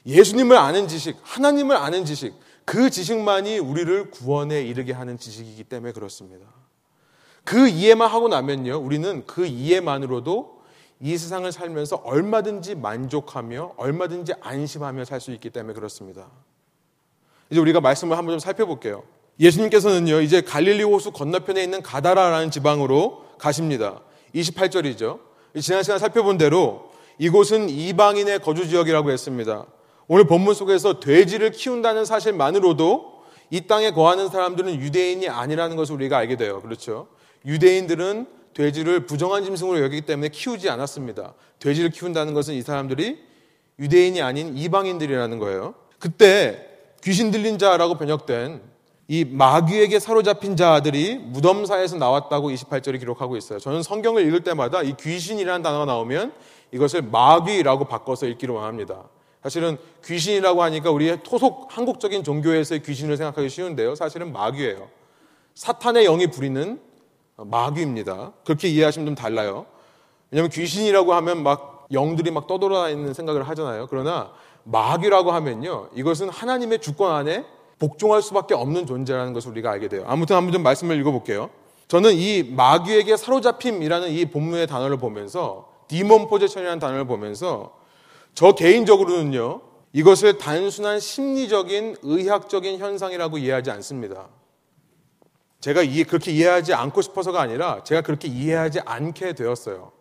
예수님을 0.05 0.57
아는 0.57 0.87
지식, 0.87 1.17
하나님을 1.21 1.75
아는 1.75 2.05
지식, 2.05 2.33
그 2.65 2.89
지식만이 2.89 3.59
우리를 3.59 4.11
구원에 4.11 4.61
이르게 4.61 4.93
하는 4.93 5.17
지식이기 5.17 5.63
때문에 5.65 5.93
그렇습니다. 5.93 6.45
그 7.43 7.67
이해만 7.67 8.09
하고 8.09 8.27
나면요, 8.27 8.77
우리는 8.77 9.25
그 9.25 9.45
이해만으로도 9.45 10.61
이 10.99 11.17
세상을 11.17 11.51
살면서 11.51 11.97
얼마든지 11.97 12.75
만족하며 12.75 13.73
얼마든지 13.77 14.33
안심하며 14.41 15.05
살 15.05 15.19
수 15.19 15.31
있기 15.31 15.49
때문에 15.49 15.73
그렇습니다. 15.73 16.29
이제 17.49 17.59
우리가 17.59 17.81
말씀을 17.81 18.17
한번 18.17 18.33
좀 18.33 18.39
살펴볼게요. 18.39 19.03
예수님께서는요, 19.39 20.21
이제 20.21 20.41
갈릴리 20.41 20.83
호수 20.83 21.11
건너편에 21.11 21.63
있는 21.63 21.81
가다라라는 21.81 22.51
지방으로 22.51 23.25
가십니다. 23.39 24.01
28절이죠. 24.35 25.19
지난 25.59 25.83
시간 25.83 25.97
살펴본 25.99 26.37
대로 26.37 26.91
이곳은 27.17 27.69
이방인의 27.69 28.39
거주 28.39 28.67
지역이라고 28.69 29.11
했습니다. 29.11 29.65
오늘 30.07 30.25
본문 30.25 30.53
속에서 30.53 30.99
돼지를 30.99 31.51
키운다는 31.51 32.05
사실만으로도 32.05 33.21
이 33.49 33.67
땅에 33.67 33.91
거하는 33.91 34.29
사람들은 34.29 34.79
유대인이 34.79 35.27
아니라는 35.27 35.75
것을 35.75 35.95
우리가 35.95 36.17
알게 36.17 36.37
돼요. 36.37 36.61
그렇죠? 36.61 37.07
유대인들은 37.45 38.27
돼지를 38.53 39.05
부정한 39.05 39.43
짐승으로 39.43 39.81
여기기 39.81 40.01
때문에 40.05 40.29
키우지 40.29 40.69
않았습니다. 40.69 41.33
돼지를 41.59 41.89
키운다는 41.89 42.33
것은 42.33 42.53
이 42.53 42.61
사람들이 42.61 43.19
유대인이 43.79 44.21
아닌 44.21 44.57
이방인들이라는 44.57 45.39
거예요. 45.39 45.75
그때 45.99 46.67
귀신 47.03 47.31
들린 47.31 47.57
자라고 47.57 47.95
번역된 47.95 48.61
이 49.07 49.25
마귀에게 49.25 49.99
사로잡힌 49.99 50.55
자들이 50.55 51.17
무덤사에서 51.17 51.97
나왔다고 51.97 52.49
28절이 52.49 52.99
기록하고 52.99 53.35
있어요. 53.35 53.59
저는 53.59 53.83
성경을 53.83 54.25
읽을 54.27 54.43
때마다 54.43 54.83
이 54.83 54.95
귀신이라는 54.97 55.61
단어가 55.61 55.85
나오면 55.85 56.31
이것을 56.71 57.01
마귀라고 57.01 57.85
바꿔서 57.85 58.25
읽기를 58.27 58.55
원합니다. 58.55 59.03
사실은 59.41 59.77
귀신이라고 60.05 60.61
하니까 60.63 60.91
우리의 60.91 61.23
토속 61.23 61.75
한국적인 61.75 62.23
종교에서의 62.23 62.83
귀신을 62.83 63.17
생각하기 63.17 63.49
쉬운데요. 63.49 63.95
사실은 63.95 64.31
마귀예요. 64.31 64.87
사탄의 65.55 66.05
영이 66.05 66.27
부리는 66.27 66.79
마귀입니다. 67.37 68.33
그렇게 68.45 68.67
이해하시면 68.67 69.07
좀 69.07 69.15
달라요. 69.15 69.65
왜냐하면 70.29 70.51
귀신이라고 70.51 71.13
하면 71.13 71.43
막 71.43 71.87
영들이 71.91 72.31
막 72.31 72.47
떠돌아다니는 72.47 73.13
생각을 73.13 73.47
하잖아요. 73.49 73.87
그러나 73.89 74.31
마귀라고 74.63 75.31
하면요. 75.31 75.89
이것은 75.95 76.29
하나님의 76.29 76.79
주권 76.79 77.13
안에 77.13 77.45
복종할 77.79 78.21
수밖에 78.21 78.53
없는 78.53 78.85
존재라는 78.85 79.33
것을 79.33 79.51
우리가 79.51 79.71
알게 79.71 79.87
돼요. 79.87 80.03
아무튼 80.07 80.35
한번 80.35 80.53
좀 80.53 80.61
말씀을 80.61 80.99
읽어볼게요. 80.99 81.49
저는 81.87 82.13
이 82.13 82.43
마귀에게 82.43 83.17
사로잡힘이라는 83.17 84.09
이 84.09 84.25
본문의 84.25 84.67
단어를 84.67 84.97
보면서 84.97 85.67
디몬 85.87 86.29
포제션이라는 86.29 86.79
단어를 86.79 87.05
보면서 87.05 87.80
저 88.33 88.53
개인적으로는요, 88.53 89.61
이것을 89.93 90.37
단순한 90.37 90.99
심리적인 90.99 91.97
의학적인 92.01 92.79
현상이라고 92.79 93.37
이해하지 93.37 93.71
않습니다. 93.71 94.29
제가 95.59 95.83
이해, 95.83 96.03
그렇게 96.03 96.31
이해하지 96.31 96.73
않고 96.73 97.01
싶어서가 97.01 97.39
아니라 97.41 97.83
제가 97.83 98.01
그렇게 98.01 98.27
이해하지 98.27 98.79
않게 98.85 99.33
되었어요. 99.33 99.91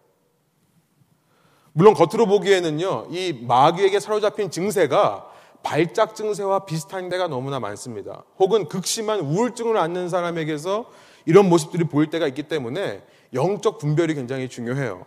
물론 1.72 1.94
겉으로 1.94 2.26
보기에는요, 2.26 3.08
이 3.10 3.32
마귀에게 3.46 4.00
사로잡힌 4.00 4.50
증세가 4.50 5.30
발작 5.62 6.14
증세와 6.14 6.64
비슷한 6.64 7.08
데가 7.08 7.28
너무나 7.28 7.60
많습니다. 7.60 8.24
혹은 8.38 8.68
극심한 8.68 9.20
우울증을 9.20 9.76
앓는 9.76 10.08
사람에게서 10.08 10.90
이런 11.26 11.48
모습들이 11.48 11.84
보일 11.84 12.08
때가 12.08 12.26
있기 12.28 12.44
때문에 12.44 13.02
영적 13.34 13.78
분별이 13.78 14.14
굉장히 14.14 14.48
중요해요. 14.48 15.04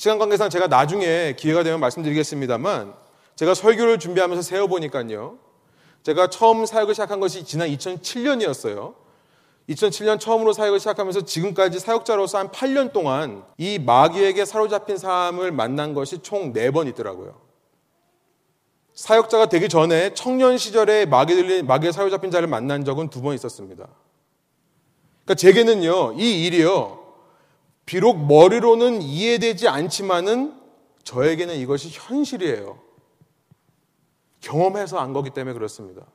시간 0.00 0.18
관계상 0.18 0.48
제가 0.48 0.66
나중에 0.66 1.34
기회가 1.36 1.62
되면 1.62 1.78
말씀드리겠습니다만 1.78 2.94
제가 3.36 3.52
설교를 3.52 3.98
준비하면서 3.98 4.40
세어보니까요. 4.40 5.36
제가 6.04 6.30
처음 6.30 6.64
사역을 6.64 6.94
시작한 6.94 7.20
것이 7.20 7.44
지난 7.44 7.68
2007년이었어요. 7.68 8.94
2007년 9.68 10.18
처음으로 10.18 10.54
사역을 10.54 10.78
시작하면서 10.80 11.26
지금까지 11.26 11.80
사역자로서 11.80 12.38
한 12.38 12.48
8년 12.48 12.94
동안 12.94 13.44
이 13.58 13.78
마귀에게 13.78 14.46
사로잡힌 14.46 14.96
사람을 14.96 15.52
만난 15.52 15.92
것이 15.92 16.22
총 16.22 16.54
4번 16.54 16.88
있더라고요. 16.88 17.38
사역자가 18.94 19.50
되기 19.50 19.68
전에 19.68 20.14
청년 20.14 20.56
시절에 20.56 21.04
마귀 21.04 21.34
들린 21.34 21.66
마귀에 21.66 21.92
사로잡힌 21.92 22.30
자를 22.30 22.48
만난 22.48 22.86
적은 22.86 23.10
두 23.10 23.20
번 23.20 23.34
있었습니다. 23.34 23.86
그러니까 25.26 25.34
제게는요 25.34 26.14
이 26.18 26.46
일이요 26.46 26.99
비록 27.90 28.24
머리로는 28.24 29.02
이해되지 29.02 29.66
않지만은 29.66 30.54
저에게는 31.02 31.56
이것이 31.56 31.88
현실이에요. 31.90 32.78
경험해서 34.40 34.98
안 34.98 35.12
거기 35.12 35.30
때문에 35.30 35.54
그렇습니다. 35.54 36.06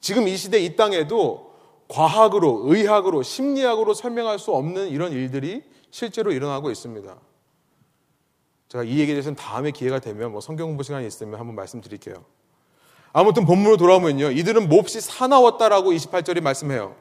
지금 0.00 0.26
이 0.26 0.34
시대 0.38 0.58
이 0.58 0.76
땅에도 0.76 1.52
과학으로, 1.88 2.62
의학으로, 2.64 3.22
심리학으로 3.22 3.92
설명할 3.92 4.38
수 4.38 4.54
없는 4.54 4.88
이런 4.88 5.12
일들이 5.12 5.62
실제로 5.90 6.32
일어나고 6.32 6.70
있습니다. 6.70 7.14
제가 8.70 8.84
이 8.84 8.98
얘기에 8.98 9.08
대해서는 9.08 9.36
다음에 9.36 9.72
기회가 9.72 9.98
되면 9.98 10.32
뭐 10.32 10.40
성경 10.40 10.68
공부 10.68 10.82
시간이 10.82 11.06
있으면 11.06 11.38
한번 11.38 11.54
말씀드릴게요. 11.54 12.24
아무튼 13.12 13.44
본문으로 13.44 13.76
돌아오면요. 13.76 14.30
이들은 14.30 14.70
몹시 14.70 15.02
사나웠다라고 15.02 15.92
28절이 15.92 16.40
말씀해요. 16.40 16.96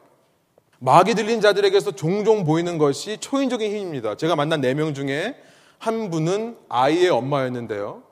마귀 0.79 1.15
들린 1.15 1.41
자들에게서 1.41 1.91
종종 1.91 2.45
보이는 2.45 2.77
것이 2.77 3.17
초인적인 3.17 3.69
힘입니다. 3.69 4.15
제가 4.15 4.35
만난 4.35 4.61
네 4.61 4.73
명 4.73 4.93
중에 4.93 5.35
한 5.77 6.09
분은 6.09 6.57
아이의 6.69 7.09
엄마였는데요. 7.09 8.03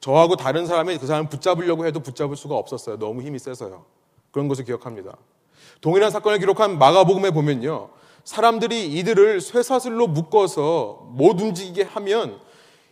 저하고 0.00 0.36
다른 0.36 0.66
사람이 0.66 0.98
그 0.98 1.06
사람을 1.06 1.28
붙잡으려고 1.28 1.86
해도 1.86 2.00
붙잡을 2.00 2.36
수가 2.36 2.56
없었어요. 2.56 2.98
너무 2.98 3.22
힘이 3.22 3.38
세서요. 3.38 3.84
그런 4.30 4.48
것을 4.48 4.64
기억합니다. 4.64 5.16
동일한 5.80 6.10
사건을 6.10 6.38
기록한 6.38 6.78
마가복음에 6.78 7.30
보면요. 7.30 7.90
사람들이 8.24 8.86
이들을 8.92 9.40
쇠사슬로 9.40 10.08
묶어서 10.08 11.06
못 11.12 11.40
움직이게 11.40 11.84
하면 11.84 12.38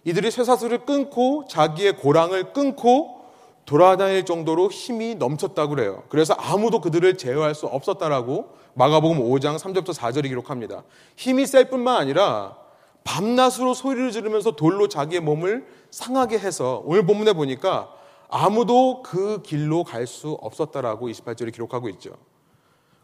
이들이 0.05 0.31
쇠사슬을 0.31 0.85
끊고 0.85 1.45
자기의 1.49 1.97
고랑을 1.97 2.53
끊고 2.53 3.24
돌아다닐 3.65 4.25
정도로 4.25 4.71
힘이 4.71 5.15
넘쳤다고 5.15 5.71
그래요. 5.75 6.03
그래서 6.09 6.35
아무도 6.35 6.81
그들을 6.81 7.17
제어할 7.17 7.55
수 7.55 7.67
없었다라고 7.67 8.49
마가복음 8.75 9.19
5장 9.19 9.59
3절부터 9.59 9.95
4절이 9.95 10.29
기록합니다. 10.29 10.85
힘이 11.17 11.47
셀 11.47 11.71
뿐만 11.71 11.97
아니라 11.97 12.57
밤낮으로 13.05 13.75
소리를 13.75 14.11
지르면서 14.11 14.53
돌로 14.53 14.89
자기의 14.89 15.21
몸을 15.21 15.67
상하게 15.91 16.39
해서 16.39 16.83
오늘 16.85 17.07
본문에 17.07 17.33
보니까 17.35 17.91
아무도 18.29 19.03
그 19.03 19.43
길로 19.43 19.85
갈 19.85 20.07
수 20.07 20.33
없었다라고 20.41 21.09
28절이 21.09 21.53
기록하고 21.53 21.89
있죠. 21.91 22.11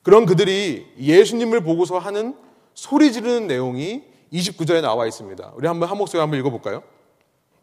그런 0.03 0.27
그들이 0.27 0.87
예수님을 0.99 1.63
보고서 1.63 1.99
하는 1.99 2.35
소리 2.75 3.13
지르는 3.13 3.47
내용이 3.47 4.03
29절에 4.33 4.81
나와 4.81 5.07
있습니다. 5.07 5.53
우리 5.57 5.67
한번 5.67 5.89
한 5.89 5.99
목소리 5.99 6.21
한번 6.21 6.39
읽어볼까요? 6.41 6.83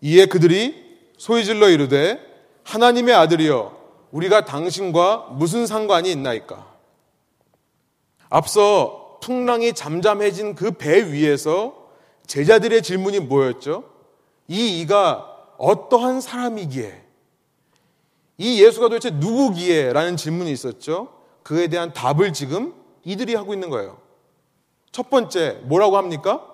이에 0.02 0.28
그들이 0.28 0.76
소리 1.18 1.44
질러 1.44 1.70
이르되 1.70 2.20
하나님의 2.68 3.16
아들이여 3.16 3.78
우리가 4.12 4.44
당신과 4.44 5.30
무슨 5.32 5.66
상관이 5.66 6.12
있나이까? 6.12 6.68
앞서 8.30 9.20
풍랑이 9.22 9.74
잠잠해진 9.74 10.54
그 10.54 10.72
배 10.72 11.12
위에서 11.12 11.88
제자들의 12.28 12.84
질문이 12.84 13.22
뭐였죠? 13.22 13.86
이 14.50 14.82
이가 14.82 15.34
어떠한 15.58 16.20
사람이기에? 16.20 17.04
이 18.38 18.62
예수가 18.64 18.90
도대체 18.90 19.12
누구기에? 19.12 19.94
라는 19.94 20.18
질문이 20.18 20.52
있었죠. 20.52 21.14
그에 21.44 21.68
대한 21.70 21.94
답을 21.94 22.34
지금 22.34 22.74
이들이 23.06 23.36
하고 23.36 23.54
있는 23.54 23.70
거예요. 23.70 23.98
첫 24.92 25.10
번째, 25.10 25.62
뭐라고 25.64 25.96
합니까? 25.96 26.46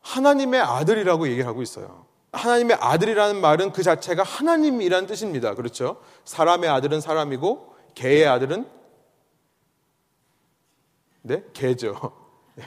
하나님의 0.00 0.60
아들이라고 0.60 1.26
얘기를 1.26 1.46
하고 1.46 1.60
있어요. 1.60 2.05
하나님의 2.32 2.76
아들이라는 2.80 3.40
말은 3.40 3.72
그 3.72 3.82
자체가 3.82 4.22
하나님이라는 4.22 5.06
뜻입니다. 5.06 5.54
그렇죠? 5.54 6.00
사람의 6.24 6.68
아들은 6.68 7.00
사람이고, 7.00 7.74
개의 7.94 8.26
아들은, 8.26 8.66
네? 11.22 11.42
개죠. 11.52 12.12
네, 12.54 12.64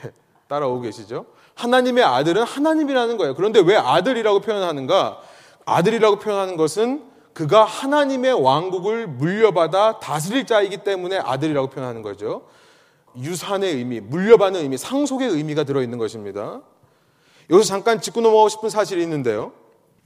따라오고 0.48 0.82
계시죠? 0.82 1.26
하나님의 1.54 2.04
아들은 2.04 2.42
하나님이라는 2.42 3.16
거예요. 3.16 3.34
그런데 3.34 3.60
왜 3.60 3.76
아들이라고 3.76 4.40
표현하는가? 4.40 5.20
아들이라고 5.64 6.18
표현하는 6.18 6.56
것은 6.56 7.10
그가 7.32 7.64
하나님의 7.64 8.32
왕국을 8.42 9.06
물려받아 9.06 10.00
다스릴 10.00 10.46
자이기 10.46 10.78
때문에 10.78 11.18
아들이라고 11.18 11.68
표현하는 11.68 12.02
거죠. 12.02 12.48
유산의 13.16 13.76
의미, 13.76 14.00
물려받는 14.00 14.60
의미, 14.60 14.76
상속의 14.76 15.28
의미가 15.28 15.64
들어있는 15.64 15.98
것입니다. 15.98 16.62
여기서 17.50 17.68
잠깐 17.68 18.00
짚고 18.00 18.20
넘어가고 18.20 18.48
싶은 18.48 18.70
사실이 18.70 19.02
있는데요. 19.02 19.52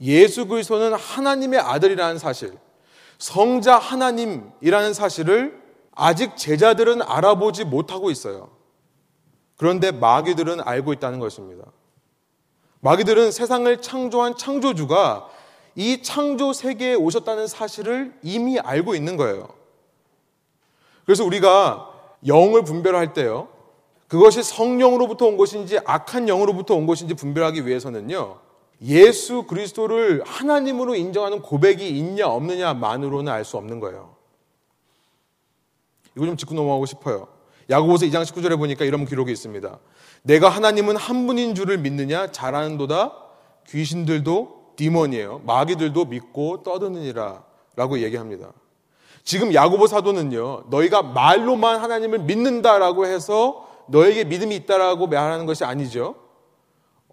예수 0.01 0.47
그리스도는 0.47 0.93
하나님의 0.93 1.59
아들이라는 1.59 2.17
사실, 2.17 2.57
성자 3.17 3.77
하나님이라는 3.77 4.93
사실을 4.93 5.61
아직 5.93 6.35
제자들은 6.35 7.01
알아보지 7.01 7.63
못하고 7.65 8.11
있어요. 8.11 8.49
그런데 9.57 9.91
마귀들은 9.91 10.61
알고 10.61 10.91
있다는 10.93 11.19
것입니다. 11.19 11.65
마귀들은 12.81 13.31
세상을 13.31 13.81
창조한 13.81 14.35
창조주가 14.35 15.29
이 15.75 16.03
창조 16.03 16.51
세계에 16.51 16.95
오셨다는 16.95 17.47
사실을 17.47 18.13
이미 18.21 18.59
알고 18.59 18.95
있는 18.95 19.17
거예요. 19.17 19.47
그래서 21.05 21.23
우리가 21.23 21.89
영을 22.27 22.63
분별할 22.63 23.13
때요. 23.13 23.47
그것이 24.07 24.43
성령으로부터 24.43 25.25
온 25.25 25.37
것인지 25.37 25.79
악한 25.83 26.27
영으로부터 26.27 26.75
온 26.75 26.85
것인지 26.85 27.13
분별하기 27.15 27.65
위해서는요. 27.65 28.39
예수 28.83 29.43
그리스도를 29.43 30.21
하나님으로 30.25 30.95
인정하는 30.95 31.41
고백이 31.41 31.87
있냐 31.89 32.27
없느냐만으로는 32.27 33.31
알 33.31 33.43
수 33.45 33.57
없는 33.57 33.79
거예요. 33.79 34.15
이거 36.15 36.25
좀 36.25 36.37
짚고 36.37 36.53
넘어가고 36.53 36.85
싶어요. 36.85 37.27
야고보서 37.69 38.05
2장 38.05 38.23
19절에 38.23 38.57
보니까 38.57 38.85
이런 38.85 39.05
기록이 39.05 39.31
있습니다. 39.31 39.79
내가 40.21 40.49
하나님은 40.49 40.97
한 40.97 41.25
분인 41.27 41.55
줄을 41.55 41.77
믿느냐 41.77 42.31
잘하는도다 42.31 43.13
귀신들도 43.67 44.73
디몬이에요. 44.75 45.41
마귀들도 45.45 46.05
믿고 46.05 46.63
떠드느니라 46.63 47.43
라고 47.75 47.99
얘기합니다. 47.99 48.51
지금 49.23 49.53
야고보 49.53 49.87
사도는요. 49.87 50.65
너희가 50.69 51.01
말로만 51.01 51.81
하나님을 51.81 52.19
믿는다라고 52.19 53.07
해서 53.07 53.67
너에게 53.87 54.23
믿음이 54.23 54.55
있다라고 54.55 55.07
말하는 55.07 55.45
것이 55.45 55.63
아니죠. 55.63 56.15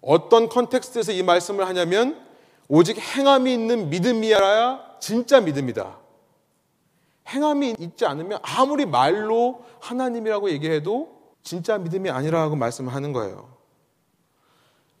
어떤 0.01 0.49
컨텍스트에서 0.49 1.11
이 1.11 1.23
말씀을 1.23 1.67
하냐면 1.67 2.21
오직 2.67 2.97
행함이 2.99 3.53
있는 3.53 3.89
믿음이야 3.89 4.97
진짜 4.99 5.39
믿음이다. 5.39 5.97
행함이 7.29 7.75
있지 7.79 8.05
않으면 8.05 8.39
아무리 8.41 8.85
말로 8.85 9.61
하나님이라고 9.79 10.49
얘기해도 10.51 11.21
진짜 11.41 11.77
믿음이 11.77 12.09
아니라고 12.09 12.55
말씀하는 12.55 13.13
거예요. 13.13 13.53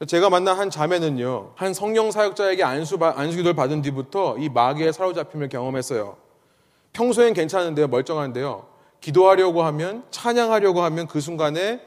제가 0.07 0.29
만난 0.29 0.57
한 0.57 0.69
자매는요, 0.69 1.53
한 1.55 1.73
성령 1.73 2.11
사역자에게 2.11 2.63
안수, 2.63 2.97
안수기도를 3.01 3.55
받은 3.55 3.81
뒤부터 3.81 4.37
이 4.37 4.49
마귀의 4.49 4.91
사로잡힘을 4.91 5.49
경험했어요. 5.49 6.17
평소엔 6.91 7.33
괜찮은데요, 7.33 7.87
멀쩡한데요. 7.87 8.72
기도하려고 9.03 9.63
하면, 9.63 10.05
찬양하려고 10.11 10.81
하면 10.81 11.07
그 11.07 11.19
순간에 11.19 11.81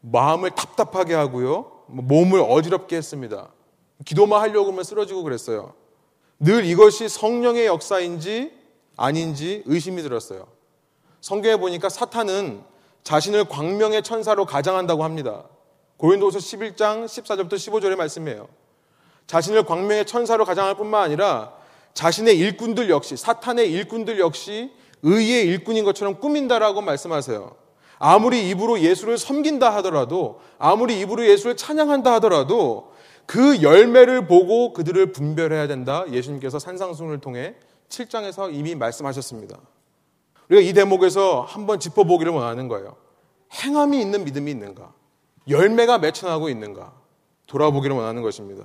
마음을 0.00 0.50
답답하게 0.50 1.12
하고요, 1.12 1.70
몸을 1.88 2.40
어지럽게 2.40 2.96
했습니다. 2.96 3.50
기도만 4.06 4.40
하려고 4.40 4.72
하면 4.72 4.82
쓰러지고 4.82 5.24
그랬어요. 5.24 5.74
늘 6.40 6.64
이것이 6.64 7.10
성령의 7.10 7.66
역사인지 7.66 8.52
아닌지 8.96 9.62
의심이 9.66 10.00
들었어요. 10.02 10.46
성경에 11.20 11.56
보니까 11.56 11.90
사탄은 11.90 12.62
자신을 13.02 13.44
광명의 13.44 14.02
천사로 14.02 14.46
가장한다고 14.46 15.04
합니다. 15.04 15.44
고린도서 15.98 16.38
11장 16.38 17.04
14절부터 17.04 17.52
15절의 17.52 17.96
말씀이에요. 17.96 18.48
자신을 19.26 19.64
광명의 19.64 20.06
천사로 20.06 20.46
가장할 20.46 20.76
뿐만 20.76 21.02
아니라 21.02 21.52
자신의 21.92 22.38
일꾼들 22.38 22.88
역시 22.88 23.18
사탄의 23.18 23.70
일꾼들 23.70 24.18
역시 24.18 24.72
의의 25.04 25.46
일꾼인 25.46 25.84
것처럼 25.84 26.18
꾸민다라고 26.18 26.80
말씀하세요. 26.80 27.54
아무리 27.98 28.48
입으로 28.48 28.80
예수를 28.80 29.18
섬긴다 29.18 29.74
하더라도 29.76 30.40
아무리 30.58 30.98
입으로 31.00 31.26
예수를 31.26 31.56
찬양한다 31.56 32.12
하더라도 32.14 32.92
그 33.26 33.62
열매를 33.62 34.26
보고 34.26 34.72
그들을 34.72 35.12
분별해야 35.12 35.66
된다. 35.66 36.04
예수님께서 36.10 36.58
산상순을 36.58 37.20
통해 37.20 37.54
7장에서 37.88 38.52
이미 38.52 38.74
말씀하셨습니다. 38.74 39.58
우리가 40.50 40.62
이 40.62 40.72
대목에서 40.72 41.42
한번 41.42 41.78
짚어보기를 41.78 42.32
원하는 42.32 42.68
거예요. 42.68 42.96
행함이 43.52 44.00
있는 44.00 44.24
믿음이 44.24 44.50
있는가? 44.50 44.92
열매가 45.48 45.98
맺혀나고 45.98 46.48
있는가? 46.48 46.92
돌아보기를 47.46 47.94
원하는 47.94 48.22
것입니다. 48.22 48.64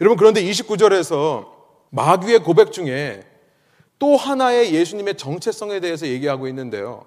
여러분, 0.00 0.16
그런데 0.16 0.42
29절에서 0.42 1.48
마귀의 1.90 2.42
고백 2.42 2.72
중에 2.72 3.27
또 3.98 4.16
하나의 4.16 4.74
예수님의 4.74 5.16
정체성에 5.16 5.80
대해서 5.80 6.06
얘기하고 6.06 6.48
있는데요. 6.48 7.04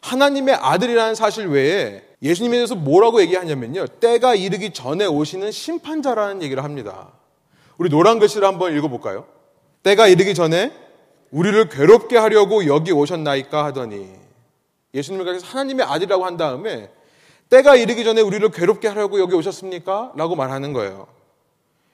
하나님의 0.00 0.54
아들이라는 0.54 1.14
사실 1.14 1.46
외에 1.46 2.02
예수님에 2.22 2.56
대해서 2.56 2.74
뭐라고 2.74 3.20
얘기하냐면요. 3.22 3.86
때가 4.00 4.34
이르기 4.34 4.72
전에 4.72 5.06
오시는 5.06 5.50
심판자라는 5.50 6.42
얘기를 6.42 6.62
합니다. 6.62 7.12
우리 7.78 7.90
노란 7.90 8.18
글씨를 8.18 8.46
한번 8.46 8.76
읽어볼까요? 8.76 9.26
때가 9.82 10.06
이르기 10.08 10.34
전에 10.34 10.72
우리를 11.30 11.68
괴롭게 11.68 12.16
하려고 12.16 12.66
여기 12.66 12.92
오셨나이까 12.92 13.64
하더니 13.64 14.08
예수님을 14.94 15.26
가서 15.26 15.46
하나님의 15.46 15.84
아들이라고 15.86 16.24
한 16.24 16.36
다음에 16.36 16.90
때가 17.50 17.76
이르기 17.76 18.04
전에 18.04 18.20
우리를 18.20 18.48
괴롭게 18.50 18.88
하려고 18.88 19.20
여기 19.20 19.34
오셨습니까? 19.34 20.12
라고 20.16 20.34
말하는 20.34 20.72
거예요. 20.72 21.06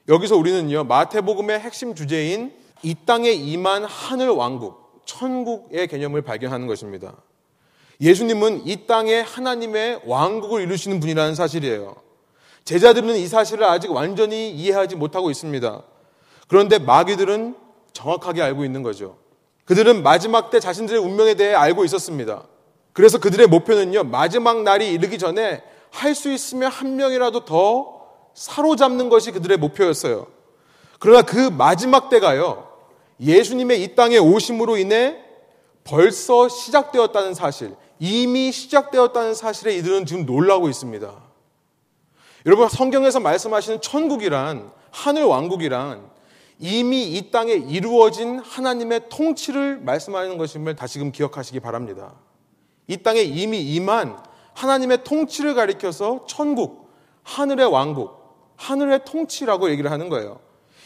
여기서 0.09 0.37
우리는요, 0.37 0.85
마태복음의 0.85 1.61
핵심 1.61 1.95
주제인 1.95 2.53
이 2.83 2.95
땅에 3.07 3.31
임한 3.31 3.85
하늘 3.85 4.29
왕국, 4.31 5.03
천국의 5.07 5.89
개념을 5.89 6.23
발견하는 6.23 6.67
것입니다. 6.67 7.15
예수님은 8.01 8.67
이 8.67 8.87
땅에 8.87 9.21
하나님의 9.21 10.03
왕국을 10.07 10.63
이루시는 10.63 11.01
분이라는 11.01 11.35
사실이에요. 11.35 11.97
제자들은 12.65 13.17
이 13.17 13.27
사실을 13.27 13.65
아직 13.65 13.91
완전히 13.93 14.51
이해하지 14.51 14.97
못하고 14.97 15.31
있습니다. 15.31 15.83
그런데 16.49 16.79
마귀들은 16.79 17.57
정확하게 17.93 18.43
알고 18.43 18.65
있는 18.65 18.83
거죠. 18.83 19.17
그들은 19.65 20.03
마지막 20.03 20.51
때 20.51 20.59
자신들의 20.61 21.01
운명에 21.01 21.35
대해 21.35 21.55
알고 21.55 21.85
있었습니다. 21.85 22.45
그래서 22.93 23.19
그들의 23.19 23.47
목표는요, 23.47 24.05
마지막 24.05 24.63
날이 24.63 24.93
이르기 24.93 25.19
전에 25.19 25.63
할 25.91 26.15
수 26.15 26.33
있으면 26.33 26.71
한 26.71 26.97
명이라도 26.97 27.45
더 27.45 28.01
사로잡는 28.35 29.09
것이 29.11 29.31
그들의 29.31 29.59
목표였어요. 29.59 30.27
그러나 30.99 31.23
그 31.23 31.37
마지막 31.37 32.09
때가요, 32.09 32.72
예수님의 33.21 33.83
이 33.83 33.95
땅에 33.95 34.19
오심으로 34.19 34.77
인해 34.77 35.17
벌써 35.85 36.49
시작되었다는 36.49 37.35
사실, 37.35 37.75
이미 37.99 38.53
시작되었다는 38.53 39.35
사실에 39.35 39.77
이들은 39.77 40.07
지금 40.07 40.27
놀라고 40.27 40.69
있습니다. 40.69 41.13
여러분, 42.47 42.69
성경에서 42.69 43.21
말씀하시는 43.21 43.81
천국이란, 43.81 44.73
하늘 44.91 45.25
왕국이란 45.25 46.11
이미 46.59 47.17
이 47.17 47.31
땅에 47.31 47.53
이루어진 47.53 48.39
하나님의 48.39 49.09
통치를 49.09 49.79
말씀하는 49.79 50.39
것임을 50.39 50.77
다시금 50.77 51.11
기억하시기 51.11 51.59
바랍니다. 51.61 52.15
이 52.87 52.99
땅에 52.99 53.21
이미 53.21 53.61
임한 53.75 54.23
하나님의 54.55 55.03
통치를 55.05 55.55
가리켜서 55.55 56.25
천국, 56.29 56.91
하늘의 57.23 57.67
왕국, 57.67 58.55
하늘의 58.57 59.05
통치라고 59.05 59.71
얘기를 59.71 59.91
하는 59.91 60.09
거예요. 60.09 60.41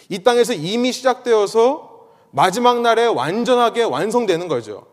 이 0.09 0.23
땅에서 0.23 0.53
이미 0.53 0.93
시작되어서 0.93 1.96
마지막 2.37 2.83
날에 2.83 3.07
완전하게 3.07 3.85
완성되는 3.85 4.47
거죠. 4.47 4.87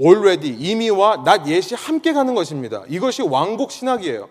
already, 0.00 0.56
이미와 0.58 1.24
낮 1.24 1.46
예시 1.46 1.74
함께 1.74 2.14
가는 2.14 2.34
것입니다. 2.34 2.84
이것이 2.88 3.20
왕국 3.20 3.70
신학이에요. 3.70 4.30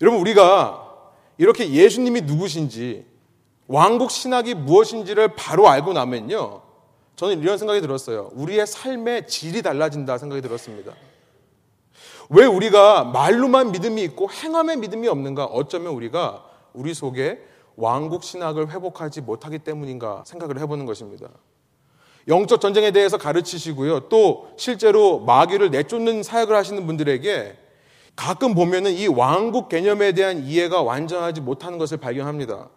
여러분, 0.00 0.22
우리가 0.22 0.88
이렇게 1.36 1.70
예수님이 1.70 2.22
누구신지, 2.22 3.04
왕국 3.66 4.10
신학이 4.10 4.54
무엇인지를 4.54 5.36
바로 5.36 5.68
알고 5.68 5.92
나면요. 5.92 6.62
저는 7.16 7.40
이런 7.42 7.58
생각이 7.58 7.82
들었어요. 7.82 8.30
우리의 8.32 8.66
삶의 8.66 9.26
질이 9.26 9.60
달라진다 9.60 10.16
생각이 10.16 10.40
들었습니다. 10.40 10.94
왜 12.30 12.46
우리가 12.46 13.04
말로만 13.04 13.72
믿음이 13.72 14.02
있고 14.04 14.30
행함에 14.30 14.76
믿음이 14.76 15.06
없는가? 15.08 15.44
어쩌면 15.44 15.92
우리가 15.92 16.42
우리 16.72 16.94
속에 16.94 17.44
왕국 17.76 18.24
신학을 18.24 18.70
회복하지 18.70 19.20
못하기 19.20 19.58
때문인가 19.58 20.24
생각을 20.24 20.58
해보는 20.58 20.86
것입니다. 20.86 21.28
영적 22.28 22.60
전쟁에 22.60 22.90
대해서 22.90 23.16
가르치시고요. 23.16 24.08
또 24.08 24.48
실제로 24.56 25.20
마귀를 25.20 25.70
내쫓는 25.70 26.22
사역을 26.22 26.54
하시는 26.54 26.86
분들에게 26.86 27.56
가끔 28.16 28.54
보면은 28.54 28.92
이 28.92 29.06
왕국 29.06 29.68
개념에 29.68 30.12
대한 30.12 30.44
이해가 30.44 30.82
완전하지 30.82 31.40
못하는 31.40 31.78
것을 31.78 31.96
발견합니다. 31.96 32.68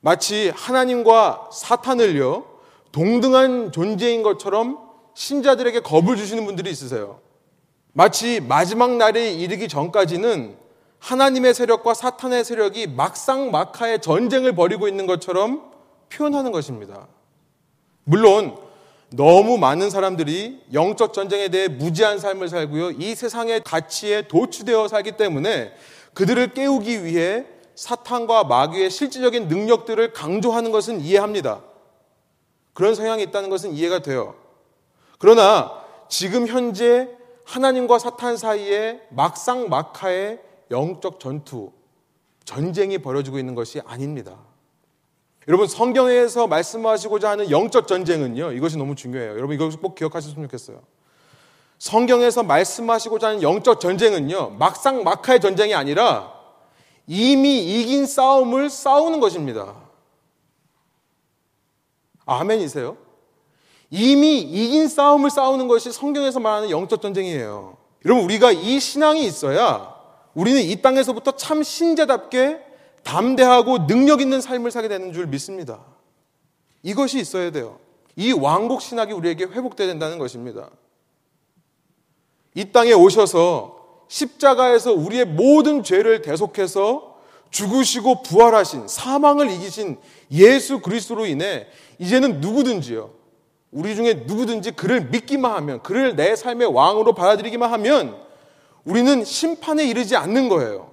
마치 0.00 0.52
하나님과 0.54 1.50
사탄을요, 1.52 2.44
동등한 2.92 3.72
존재인 3.72 4.22
것처럼 4.22 4.78
신자들에게 5.14 5.80
겁을 5.80 6.16
주시는 6.16 6.46
분들이 6.46 6.70
있으세요. 6.70 7.20
마치 7.92 8.40
마지막 8.40 8.96
날에 8.96 9.32
이르기 9.32 9.66
전까지는 9.66 10.56
하나님의 11.00 11.54
세력과 11.54 11.94
사탄의 11.94 12.44
세력이 12.44 12.88
막상 12.88 13.50
막하의 13.50 14.00
전쟁을 14.00 14.54
벌이고 14.54 14.86
있는 14.86 15.06
것처럼 15.06 15.72
표현하는 16.08 16.52
것입니다. 16.52 17.08
물론 18.04 18.67
너무 19.10 19.56
많은 19.56 19.90
사람들이 19.90 20.60
영적 20.72 21.12
전쟁에 21.12 21.48
대해 21.48 21.68
무지한 21.68 22.18
삶을 22.18 22.48
살고요. 22.48 22.90
이 22.92 23.14
세상의 23.14 23.62
가치에 23.64 24.28
도취되어 24.28 24.88
살기 24.88 25.12
때문에 25.12 25.72
그들을 26.14 26.52
깨우기 26.52 27.04
위해 27.04 27.46
사탄과 27.74 28.44
마귀의 28.44 28.90
실질적인 28.90 29.48
능력들을 29.48 30.12
강조하는 30.12 30.72
것은 30.72 31.00
이해합니다. 31.00 31.62
그런 32.74 32.94
성향이 32.94 33.22
있다는 33.24 33.50
것은 33.50 33.72
이해가 33.72 34.02
돼요. 34.02 34.34
그러나 35.18 35.72
지금 36.08 36.46
현재 36.46 37.08
하나님과 37.44 37.98
사탄 37.98 38.36
사이에 38.36 39.00
막상 39.10 39.68
막하의 39.68 40.40
영적 40.70 41.18
전투, 41.18 41.72
전쟁이 42.44 42.98
벌어지고 42.98 43.38
있는 43.38 43.54
것이 43.54 43.80
아닙니다. 43.86 44.47
여러분 45.48 45.66
성경에서 45.66 46.46
말씀하시고자 46.46 47.30
하는 47.30 47.50
영적 47.50 47.88
전쟁은요. 47.88 48.52
이것이 48.52 48.76
너무 48.76 48.94
중요해요. 48.94 49.30
여러분 49.30 49.54
이것을 49.54 49.80
꼭 49.80 49.94
기억하셨으면 49.94 50.46
좋겠어요. 50.46 50.82
성경에서 51.78 52.42
말씀하시고자 52.42 53.28
하는 53.28 53.42
영적 53.42 53.80
전쟁은요. 53.80 54.50
막상 54.58 55.02
막하의 55.04 55.40
전쟁이 55.40 55.74
아니라 55.74 56.34
이미 57.06 57.60
이긴 57.60 58.04
싸움을 58.04 58.68
싸우는 58.68 59.20
것입니다. 59.20 59.74
아멘이세요? 62.26 62.98
이미 63.90 64.40
이긴 64.40 64.86
싸움을 64.86 65.30
싸우는 65.30 65.66
것이 65.66 65.90
성경에서 65.90 66.40
말하는 66.40 66.68
영적 66.68 67.00
전쟁이에요. 67.00 67.78
여러분, 68.04 68.24
우리가 68.24 68.52
이 68.52 68.78
신앙이 68.78 69.24
있어야 69.24 69.96
우리는 70.34 70.60
이 70.60 70.82
땅에서부터 70.82 71.32
참 71.36 71.62
신자답게 71.62 72.67
담대하고 73.02 73.86
능력 73.86 74.20
있는 74.20 74.40
삶을 74.40 74.70
살게 74.70 74.88
되는 74.88 75.12
줄 75.12 75.26
믿습니다. 75.26 75.80
이것이 76.82 77.18
있어야 77.18 77.50
돼요. 77.50 77.78
이 78.16 78.32
왕국 78.32 78.82
신학이 78.82 79.12
우리에게 79.12 79.44
회복되야 79.44 79.86
된다는 79.86 80.18
것입니다. 80.18 80.70
이 82.54 82.72
땅에 82.72 82.92
오셔서 82.92 83.76
십자가에서 84.08 84.92
우리의 84.92 85.26
모든 85.26 85.82
죄를 85.82 86.22
대속해서 86.22 87.16
죽으시고 87.50 88.22
부활하신 88.22 88.88
사망을 88.88 89.50
이기신 89.50 89.98
예수 90.32 90.80
그리스도로 90.80 91.26
인해 91.26 91.66
이제는 91.98 92.40
누구든지요. 92.40 93.10
우리 93.70 93.94
중에 93.94 94.24
누구든지 94.26 94.72
그를 94.72 95.02
믿기만 95.08 95.52
하면, 95.52 95.82
그를 95.82 96.16
내 96.16 96.34
삶의 96.36 96.72
왕으로 96.72 97.14
받아들이기만 97.14 97.70
하면 97.74 98.16
우리는 98.84 99.24
심판에 99.24 99.86
이르지 99.86 100.16
않는 100.16 100.48
거예요. 100.48 100.87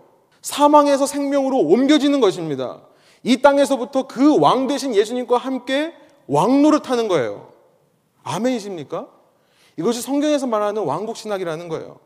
사망에서 0.45 1.07
생명으로 1.07 1.57
옮겨지는 1.57 2.21
것입니다. 2.21 2.81
이 3.23 3.41
땅에서부터 3.41 4.05
그왕 4.05 4.67
되신 4.67 4.93
예수님과 4.93 5.37
함께 5.37 5.91
왕노릇 6.27 6.87
하는 6.87 7.07
거예요. 7.07 7.51
아멘이십니까? 8.21 9.07
이것이 9.75 10.03
성경에서 10.03 10.45
말하는 10.45 10.83
왕국 10.83 11.17
신학이라는 11.17 11.67
거예요. 11.67 11.97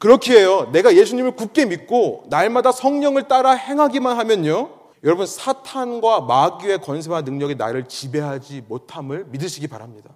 그렇게 0.00 0.40
해요. 0.40 0.68
내가 0.72 0.96
예수님을 0.96 1.36
굳게 1.36 1.66
믿고 1.66 2.24
날마다 2.30 2.72
성령을 2.72 3.28
따라 3.28 3.52
행하기만 3.52 4.18
하면요. 4.18 4.70
여러분 5.04 5.24
사탄과 5.24 6.22
마귀의 6.22 6.78
권세와 6.78 7.20
능력이 7.22 7.54
나를 7.54 7.86
지배하지 7.86 8.64
못함을 8.66 9.26
믿으시기 9.28 9.68
바랍니다. 9.68 10.10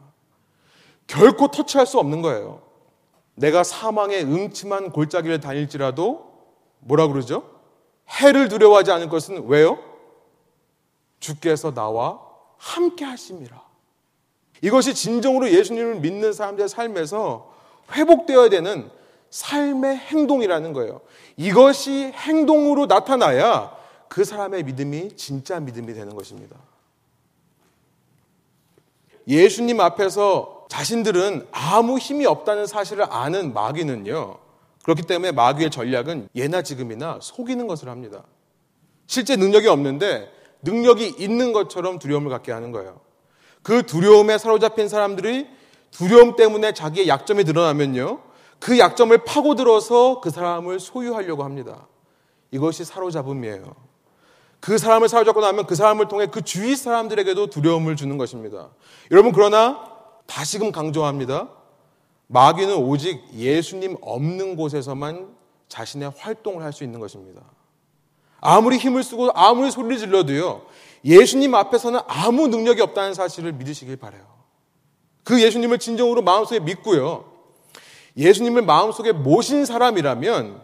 결코 1.06 1.46
터치할 1.46 1.86
수 1.86 2.00
없는 2.00 2.22
거예요. 2.22 2.60
내가 3.36 3.62
사망의 3.62 4.24
음침한 4.24 4.90
골짜기를 4.90 5.38
다닐지라도 5.38 6.26
뭐라 6.80 7.06
그러죠? 7.06 7.57
해를 8.10 8.48
두려워하지 8.48 8.90
않을 8.92 9.08
것은 9.08 9.46
왜요? 9.46 9.78
주께서 11.20 11.72
나와 11.74 12.20
함께 12.56 13.04
하심이라. 13.04 13.68
이것이 14.62 14.94
진정으로 14.94 15.50
예수님을 15.50 15.96
믿는 15.96 16.32
사람들의 16.32 16.68
삶에서 16.68 17.52
회복되어야 17.92 18.48
되는 18.48 18.90
삶의 19.30 19.96
행동이라는 19.96 20.72
거예요. 20.72 21.00
이것이 21.36 22.12
행동으로 22.14 22.86
나타나야 22.86 23.76
그 24.08 24.24
사람의 24.24 24.64
믿음이 24.64 25.16
진짜 25.16 25.60
믿음이 25.60 25.94
되는 25.94 26.14
것입니다. 26.14 26.56
예수님 29.28 29.80
앞에서 29.80 30.66
자신들은 30.70 31.46
아무 31.50 31.98
힘이 31.98 32.26
없다는 32.26 32.66
사실을 32.66 33.06
아는 33.10 33.52
마귀는요. 33.52 34.38
그렇기 34.82 35.02
때문에 35.02 35.32
마귀의 35.32 35.70
전략은 35.70 36.28
예나 36.34 36.62
지금이나 36.62 37.18
속이는 37.20 37.66
것을 37.66 37.88
합니다. 37.88 38.24
실제 39.06 39.36
능력이 39.36 39.68
없는데 39.68 40.30
능력이 40.62 41.16
있는 41.18 41.52
것처럼 41.52 41.98
두려움을 41.98 42.30
갖게 42.30 42.52
하는 42.52 42.72
거예요. 42.72 43.00
그 43.62 43.84
두려움에 43.84 44.38
사로잡힌 44.38 44.88
사람들이 44.88 45.46
두려움 45.90 46.36
때문에 46.36 46.72
자기의 46.72 47.08
약점이 47.08 47.44
드러나면요. 47.44 48.20
그 48.58 48.78
약점을 48.78 49.16
파고들어서 49.24 50.20
그 50.20 50.30
사람을 50.30 50.80
소유하려고 50.80 51.44
합니다. 51.44 51.86
이것이 52.50 52.84
사로잡음이에요. 52.84 53.74
그 54.60 54.78
사람을 54.78 55.08
사로잡고 55.08 55.40
나면 55.40 55.66
그 55.66 55.74
사람을 55.74 56.08
통해 56.08 56.26
그 56.26 56.42
주위 56.42 56.74
사람들에게도 56.74 57.48
두려움을 57.48 57.96
주는 57.96 58.18
것입니다. 58.18 58.70
여러분, 59.10 59.32
그러나 59.32 59.84
다시금 60.26 60.72
강조합니다. 60.72 61.48
마귀는 62.28 62.76
오직 62.76 63.22
예수님 63.34 63.96
없는 64.00 64.56
곳에서만 64.56 65.36
자신의 65.68 66.12
활동을 66.16 66.62
할 66.62 66.72
수 66.72 66.84
있는 66.84 67.00
것입니다. 67.00 67.42
아무리 68.40 68.76
힘을 68.78 69.02
쓰고 69.02 69.30
아무리 69.34 69.70
소리를 69.70 69.98
질러도요, 69.98 70.62
예수님 71.04 71.54
앞에서는 71.54 72.00
아무 72.06 72.48
능력이 72.48 72.80
없다는 72.82 73.14
사실을 73.14 73.52
믿으시길 73.52 73.96
바래요. 73.96 74.24
그 75.24 75.42
예수님을 75.42 75.78
진정으로 75.78 76.22
마음속에 76.22 76.60
믿고요. 76.60 77.24
예수님을 78.16 78.62
마음속에 78.62 79.12
모신 79.12 79.64
사람이라면 79.64 80.62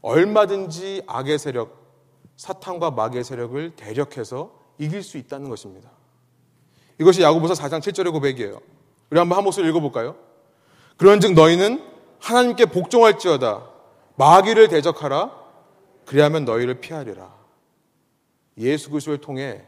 얼마든지 0.00 1.02
악의 1.06 1.38
세력, 1.38 1.76
사탄과 2.36 2.92
마귀의 2.92 3.24
세력을 3.24 3.76
대력해서 3.76 4.52
이길 4.78 5.02
수 5.02 5.18
있다는 5.18 5.48
것입니다. 5.48 5.90
이것이 7.00 7.22
야고보서 7.22 7.54
4장 7.54 7.80
7절의 7.80 8.12
고백이에요. 8.12 8.60
우리 9.10 9.18
한번 9.18 9.38
한 9.38 9.44
목소리 9.44 9.68
읽어볼까요? 9.68 10.27
그런즉 10.98 11.32
너희는 11.32 11.82
하나님께 12.20 12.66
복종할지어다 12.66 13.66
마귀를 14.16 14.68
대적하라 14.68 15.32
그리하면 16.04 16.44
너희를 16.44 16.80
피하리라. 16.80 17.32
예수 18.58 18.90
그리스도를 18.90 19.20
통해 19.20 19.62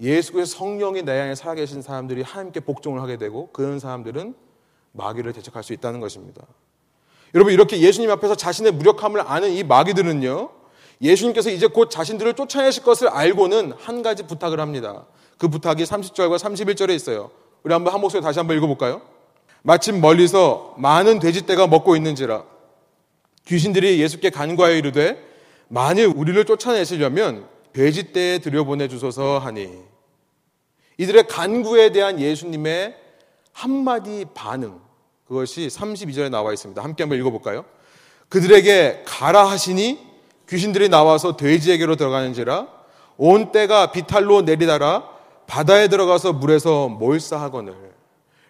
예수 0.00 0.32
그리스도 0.32 0.58
성령이 0.58 1.02
내 1.02 1.20
안에 1.20 1.34
살아계신 1.34 1.82
사람들이 1.82 2.22
하나님께 2.22 2.60
복종을 2.60 3.02
하게 3.02 3.16
되고 3.16 3.50
그런 3.52 3.78
사람들은 3.78 4.34
마귀를 4.92 5.32
대적할 5.32 5.62
수 5.62 5.72
있다는 5.72 6.00
것입니다. 6.00 6.46
여러분 7.34 7.52
이렇게 7.52 7.78
예수님 7.80 8.10
앞에서 8.12 8.34
자신의 8.34 8.72
무력함을 8.72 9.20
아는 9.20 9.50
이 9.52 9.62
마귀들은요. 9.64 10.50
예수님께서 11.02 11.50
이제 11.50 11.66
곧 11.66 11.90
자신들을 11.90 12.34
쫓아내실 12.34 12.82
것을 12.84 13.08
알고는 13.08 13.72
한 13.76 14.02
가지 14.02 14.26
부탁을 14.26 14.60
합니다. 14.60 15.06
그 15.36 15.48
부탁이 15.48 15.84
30절과 15.84 16.38
31절에 16.38 16.90
있어요. 16.94 17.30
우리 17.62 17.72
한번 17.72 17.92
한 17.92 18.00
목소리 18.00 18.22
다시 18.22 18.38
한번 18.38 18.56
읽어볼까요? 18.56 19.02
마침 19.62 20.00
멀리서 20.00 20.74
많은 20.78 21.18
돼지떼가 21.18 21.66
먹고 21.66 21.96
있는지라 21.96 22.44
귀신들이 23.46 24.00
예수께 24.00 24.30
간과하여 24.30 24.76
이르되 24.76 25.22
만일 25.68 26.06
우리를 26.06 26.44
쫓아내시려면 26.44 27.46
돼지떼에 27.72 28.38
들여보내 28.38 28.88
주소서 28.88 29.38
하니 29.38 29.70
이들의 30.98 31.28
간구에 31.28 31.90
대한 31.90 32.20
예수님의 32.20 32.96
한마디 33.52 34.24
반응 34.34 34.80
그것이 35.26 35.68
32절에 35.68 36.30
나와 36.30 36.52
있습니다. 36.52 36.82
함께 36.82 37.02
한번 37.02 37.18
읽어 37.18 37.30
볼까요? 37.30 37.64
그들에게 38.28 39.02
가라 39.06 39.48
하시니 39.48 39.98
귀신들이 40.48 40.88
나와서 40.88 41.36
돼지에게로 41.36 41.96
들어가는지라 41.96 42.66
온 43.18 43.52
때가 43.52 43.92
비탈로 43.92 44.42
내리다라 44.42 45.08
바다에 45.46 45.88
들어가서 45.88 46.32
물에서 46.32 46.88
몰사하거늘. 46.88 47.74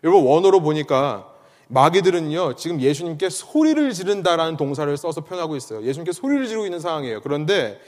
여러분 0.05 0.25
원어로 0.25 0.61
보니까 0.61 1.33
마귀들은요 1.69 2.55
지금 2.57 2.81
예수님께 2.81 3.29
소리를 3.29 3.93
지른다라는 3.93 4.57
동사를 4.57 4.95
써서 4.97 5.21
표현하고 5.21 5.57
있어요. 5.57 5.83
예수님께 5.83 6.13
소리를 6.13 6.47
지르고 6.47 6.65
있는 6.65 6.81
상황이에요. 6.81 7.21
그런데 7.21 7.81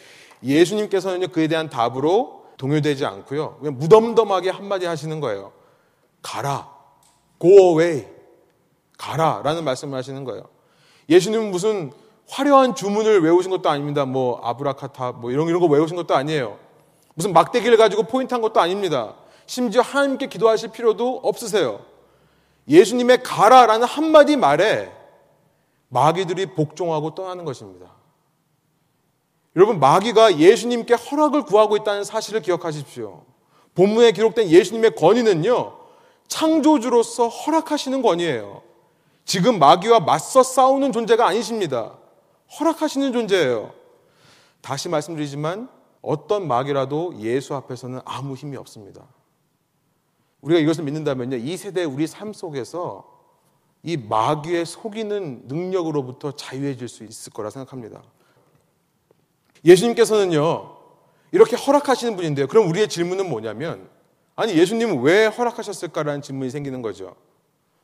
예수님께서는요 0.42 1.28
그에 1.28 1.48
대한 1.48 1.68
답으로 1.68 2.44
동요되지 2.56 3.06
않고요 3.06 3.56
그냥 3.58 3.78
무덤덤하게 3.78 4.50
한마디 4.50 4.86
하시는 4.86 5.18
거예요. 5.20 5.52
가라, 6.22 6.68
go 7.38 7.50
away, 7.50 8.06
가라라는 8.98 9.64
말씀을 9.64 9.96
하시는 9.96 10.24
거예요. 10.24 10.44
예수님은 11.08 11.50
무슨 11.50 11.92
화려한 12.28 12.74
주문을 12.74 13.22
외우신 13.22 13.50
것도 13.50 13.68
아닙니다. 13.70 14.04
뭐 14.04 14.40
아브라카타 14.42 15.12
뭐 15.12 15.30
이런 15.30 15.48
이런 15.48 15.60
거 15.60 15.66
외우신 15.66 15.96
것도 15.96 16.14
아니에요. 16.14 16.58
무슨 17.14 17.32
막대기를 17.32 17.76
가지고 17.76 18.04
포인트한 18.04 18.40
것도 18.42 18.60
아닙니다. 18.60 19.14
심지어 19.46 19.80
하나님께 19.82 20.28
기도하실 20.28 20.70
필요도 20.70 21.22
없으세요. 21.24 21.80
예수님의 22.70 23.22
가라라는 23.22 23.87
한마디 23.87 24.37
말에 24.37 24.90
마귀들이 25.88 26.54
복종하고 26.54 27.14
떠나는 27.14 27.44
것입니다. 27.44 27.92
여러분, 29.56 29.80
마귀가 29.80 30.38
예수님께 30.38 30.94
허락을 30.94 31.42
구하고 31.42 31.76
있다는 31.76 32.04
사실을 32.04 32.40
기억하십시오. 32.40 33.24
본문에 33.74 34.12
기록된 34.12 34.48
예수님의 34.48 34.94
권위는요, 34.94 35.76
창조주로서 36.28 37.28
허락하시는 37.28 38.00
권위예요. 38.02 38.62
지금 39.24 39.59
마귀와 39.59 40.00
맞서 40.00 40.44
싸우는 40.44 40.92
존재가 40.92 41.26
아니십니다. 41.26 41.98
허락하시는 42.59 43.12
존재예요. 43.12 43.72
다시 44.61 44.88
말씀드리지만 44.88 45.68
어떤 46.02 46.46
마귀라도 46.46 47.14
예수 47.18 47.54
앞에서는 47.54 48.00
아무 48.04 48.35
힘이 48.35 48.56
없습니다. 48.56 49.02
우리가 50.40 50.61
이것을 50.61 50.85
믿는다면요. 50.85 51.37
이 51.37 51.57
세대 51.57 51.85
우리 51.85 52.07
삶 52.07 52.33
속에서 52.33 53.20
이 53.83 53.96
마귀의 53.96 54.66
속이는 54.66 55.42
능력으로부터 55.46 56.33
자유해질 56.33 56.88
수 56.88 57.05
있을 57.05 57.33
거라 57.33 57.50
생각합니다. 57.50 58.03
예수님께서는요. 59.64 60.76
이렇게 61.33 61.57
허락하시는 61.57 62.16
분인데요. 62.16 62.46
그럼 62.46 62.68
우리의 62.68 62.88
질문은 62.88 63.29
뭐냐면 63.29 63.88
아니 64.37 64.55
예수님은 64.55 65.03
왜 65.03 65.26
허락하셨을까라는 65.26 66.22
질문이 66.22 66.50
생기는 66.50 66.83
거죠. 66.83 67.14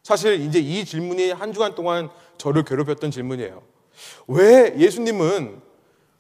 사실 0.02 0.40
이제 0.40 0.58
이 0.58 0.84
질문이 0.84 1.32
한 1.32 1.52
주간 1.52 1.74
동안 1.74 2.10
저를 2.38 2.64
괴롭혔던 2.64 3.10
질문이에요. 3.10 3.62
왜 4.28 4.74
예수님은 4.78 5.60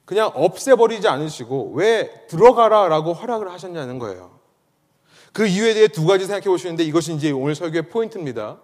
그냥 0.04 0.30
없애버리지 0.34 1.08
않으시고 1.08 1.72
왜 1.74 2.26
들어가라라고 2.28 3.12
허락을 3.12 3.50
하셨냐는 3.50 3.98
거예요. 3.98 4.38
그 5.36 5.46
이유에 5.46 5.74
대해 5.74 5.86
두 5.86 6.06
가지 6.06 6.24
생각해 6.24 6.46
보시는데 6.46 6.82
이것이 6.82 7.12
이제 7.12 7.30
오늘 7.30 7.54
설교의 7.54 7.90
포인트입니다. 7.90 8.56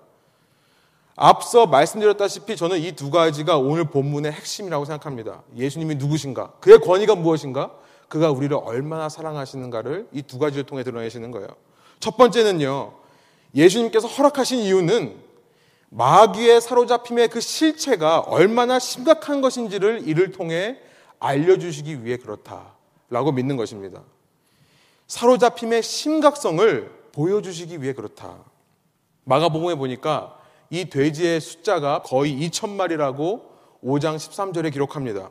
앞서 1.16 1.66
말씀드렸다시피 1.66 2.56
저는 2.56 2.78
이 2.80 2.92
두 2.92 3.10
가지가 3.10 3.58
오늘 3.58 3.84
본문의 3.84 4.32
핵심이라고 4.32 4.86
생각합니다. 4.86 5.42
예수님이 5.54 5.96
누구신가? 5.96 6.52
그의 6.60 6.78
권위가 6.78 7.14
무엇인가? 7.14 7.72
그가 8.08 8.30
우리를 8.30 8.56
얼마나 8.64 9.10
사랑하시는가를 9.10 10.08
이 10.14 10.22
두 10.22 10.38
가지를 10.38 10.64
통해 10.64 10.82
드러내시는 10.82 11.30
거예요. 11.30 11.48
첫 12.00 12.16
번째는요. 12.16 12.94
예수님께서 13.54 14.08
허락하신 14.08 14.60
이유는 14.60 15.14
마귀의 15.90 16.62
사로잡힘의 16.62 17.28
그 17.28 17.42
실체가 17.42 18.20
얼마나 18.20 18.78
심각한 18.78 19.42
것인지를 19.42 20.08
이를 20.08 20.32
통해 20.32 20.78
알려주시기 21.18 22.02
위해 22.06 22.16
그렇다라고 22.16 23.32
믿는 23.32 23.58
것입니다. 23.58 24.00
사로잡힘의 25.12 25.82
심각성을 25.82 26.90
보여주시기 27.12 27.82
위해 27.82 27.92
그렇다. 27.92 28.38
마가복음에 29.24 29.74
보니까 29.74 30.38
이 30.70 30.86
돼지의 30.86 31.38
숫자가 31.38 32.00
거의 32.00 32.32
2천 32.40 32.70
마리라고 32.70 33.44
5장 33.84 34.16
13절에 34.16 34.72
기록합니다. 34.72 35.28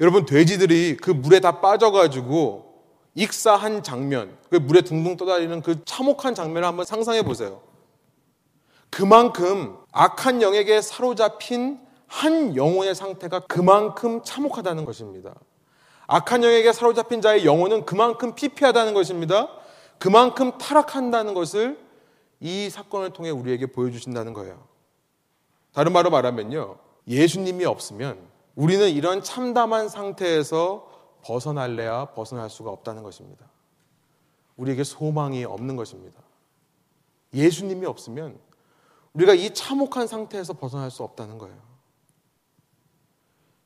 여러분 0.00 0.24
돼지들이 0.24 0.96
그 0.96 1.10
물에 1.10 1.40
다 1.40 1.60
빠져가지고 1.60 2.84
익사한 3.14 3.82
장면, 3.82 4.34
그 4.48 4.56
물에 4.56 4.80
둥둥 4.80 5.18
떠다니는 5.18 5.60
그 5.60 5.84
참혹한 5.84 6.34
장면을 6.34 6.66
한번 6.66 6.86
상상해 6.86 7.22
보세요. 7.22 7.60
그만큼 8.88 9.76
악한 9.92 10.40
영에게 10.40 10.80
사로잡힌 10.80 11.80
한 12.06 12.56
영혼의 12.56 12.94
상태가 12.94 13.40
그만큼 13.40 14.22
참혹하다는 14.24 14.86
것입니다. 14.86 15.34
악한 16.06 16.44
영에게 16.44 16.72
사로잡힌 16.72 17.20
자의 17.20 17.44
영혼은 17.44 17.84
그만큼 17.84 18.34
피폐하다는 18.34 18.94
것입니다. 18.94 19.48
그만큼 19.98 20.56
타락한다는 20.58 21.34
것을 21.34 21.78
이 22.40 22.70
사건을 22.70 23.10
통해 23.10 23.30
우리에게 23.30 23.66
보여주신다는 23.66 24.32
거예요. 24.32 24.66
다른 25.72 25.92
말로 25.92 26.10
말하면요. 26.10 26.78
예수님이 27.08 27.64
없으면 27.64 28.18
우리는 28.54 28.88
이런 28.88 29.22
참담한 29.22 29.88
상태에서 29.88 30.90
벗어날래야 31.22 32.12
벗어날 32.14 32.48
수가 32.50 32.70
없다는 32.70 33.02
것입니다. 33.02 33.46
우리에게 34.56 34.84
소망이 34.84 35.44
없는 35.44 35.76
것입니다. 35.76 36.20
예수님이 37.34 37.86
없으면 37.86 38.38
우리가 39.12 39.34
이 39.34 39.52
참혹한 39.52 40.06
상태에서 40.06 40.54
벗어날 40.54 40.90
수 40.90 41.02
없다는 41.02 41.38
거예요. 41.38 41.65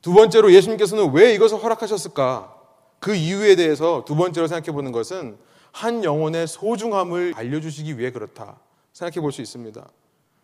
두 0.01 0.13
번째로 0.13 0.51
예수님께서는 0.53 1.11
왜 1.13 1.33
이것을 1.33 1.61
허락하셨을까? 1.63 2.55
그 2.99 3.15
이유에 3.15 3.55
대해서 3.55 4.03
두 4.05 4.15
번째로 4.15 4.47
생각해 4.47 4.73
보는 4.73 4.91
것은 4.91 5.37
한 5.71 6.03
영혼의 6.03 6.47
소중함을 6.47 7.33
알려주시기 7.35 7.97
위해 7.97 8.11
그렇다. 8.11 8.57
생각해 8.93 9.21
볼 9.21 9.31
수 9.31 9.41
있습니다. 9.41 9.87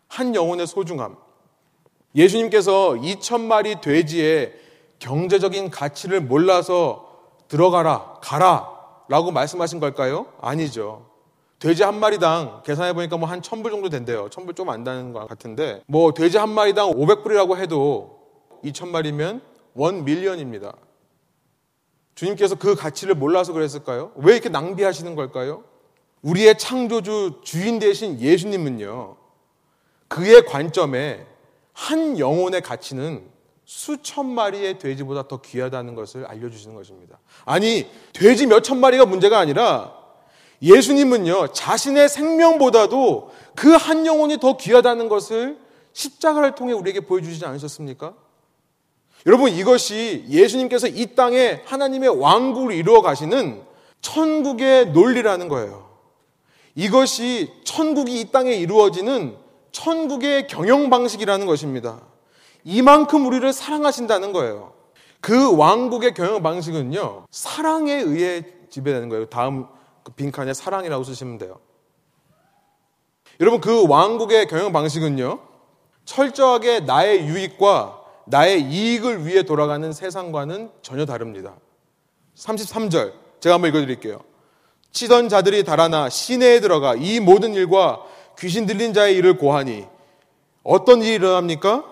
한 0.07 0.35
영혼의 0.35 0.67
소중함. 0.67 1.17
예수님께서 2.15 2.91
2천 2.91 3.41
마리 3.41 3.79
돼지의 3.81 4.53
경제적인 4.99 5.69
가치를 5.69 6.21
몰라서 6.21 7.05
들어가라, 7.47 8.19
가라 8.21 8.69
라고 9.09 9.31
말씀하신 9.31 9.79
걸까요? 9.79 10.27
아니죠. 10.41 11.05
돼지 11.59 11.83
한 11.83 11.99
마리당 11.99 12.61
계산해 12.65 12.93
보니까 12.93 13.17
뭐 13.17 13.27
한 13.27 13.41
천불 13.41 13.71
정도 13.71 13.89
된대요. 13.89 14.29
천불 14.29 14.53
좀 14.55 14.69
안다는 14.69 15.11
것 15.13 15.27
같은데 15.27 15.81
뭐 15.87 16.13
돼지 16.13 16.37
한 16.37 16.49
마리당 16.49 16.91
500불이라고 16.91 17.57
해도 17.57 18.16
2천 18.63 18.89
마리면 18.89 19.41
원 19.73 20.03
밀리언입니다. 20.05 20.73
주님께서 22.15 22.55
그 22.55 22.75
가치를 22.75 23.15
몰라서 23.15 23.53
그랬을까요? 23.53 24.11
왜 24.15 24.33
이렇게 24.33 24.49
낭비하시는 24.49 25.15
걸까요? 25.15 25.63
우리의 26.23 26.57
창조주 26.57 27.41
주인 27.43 27.77
되신 27.79 28.19
예수님은요, 28.19 29.15
그의 30.07 30.45
관점에 30.45 31.25
한 31.73 32.17
영혼의 32.17 32.61
가치는 32.61 33.29
수천 33.65 34.25
마리의 34.25 34.79
돼지보다 34.79 35.27
더 35.27 35.41
귀하다는 35.41 35.93
것을 35.93 36.25
알려주시는 36.25 36.75
것입니다. 36.75 37.19
아니, 37.45 37.87
돼지 38.13 38.47
몇 38.47 38.61
천 38.61 38.79
마리가 38.79 39.05
문제가 39.05 39.37
아니라 39.37 39.93
예수님은요, 40.61 41.49
자신의 41.53 42.09
생명보다도 42.09 43.31
그 43.55 43.75
한 43.75 44.07
영혼이 44.07 44.39
더 44.39 44.57
귀하다는 44.57 45.07
것을 45.09 45.59
십자가를 45.93 46.55
통해 46.55 46.73
우리에게 46.73 47.01
보여주시지 47.01 47.45
않으셨습니까? 47.45 48.15
여러분, 49.27 49.51
이것이 49.51 50.23
예수님께서 50.29 50.87
이 50.87 51.13
땅에 51.13 51.61
하나님의 51.65 52.09
왕국을 52.17 52.73
이루어 52.73 53.01
가시는 53.01 53.61
천국의 53.99 54.91
논리라는 54.91 55.49
거예요. 55.49 55.85
이것이 56.75 57.51
천국이 57.65 58.21
이 58.21 58.31
땅에 58.31 58.53
이루어지는 58.53 59.35
천국의 59.73 60.47
경영 60.47 60.89
방식이라는 60.89 61.45
것입니다. 61.45 61.99
이만큼 62.63 63.25
우리를 63.25 63.51
사랑하신다는 63.51 64.31
거예요. 64.31 64.71
그 65.19 65.57
왕국의 65.57 66.13
경영 66.13 66.41
방식은요, 66.41 67.25
사랑에 67.29 67.95
의해 67.95 68.43
지배되는 68.69 69.09
거예요. 69.09 69.25
다음 69.25 69.67
그 70.03 70.13
빈칸에 70.13 70.53
사랑이라고 70.53 71.03
쓰시면 71.03 71.37
돼요. 71.37 71.59
여러분, 73.41 73.59
그 73.59 73.87
왕국의 73.89 74.47
경영 74.47 74.71
방식은요, 74.71 75.39
철저하게 76.05 76.81
나의 76.81 77.25
유익과 77.27 78.06
나의 78.29 78.61
이익을 78.61 79.25
위해 79.25 79.43
돌아가는 79.43 79.91
세상과는 79.91 80.69
전혀 80.81 81.05
다릅니다. 81.05 81.55
33절, 82.35 83.13
제가 83.39 83.55
한번 83.55 83.69
읽어드릴게요. 83.69 84.19
치던 84.91 85.29
자들이 85.29 85.63
달아나 85.63 86.09
시내에 86.09 86.59
들어가 86.59 86.95
이 86.95 87.19
모든 87.19 87.53
일과 87.53 88.01
귀신 88.37 88.65
들린 88.65 88.93
자의 88.93 89.15
일을 89.15 89.37
고하니 89.37 89.85
어떤 90.63 91.01
일이 91.01 91.15
일어납니까? 91.15 91.85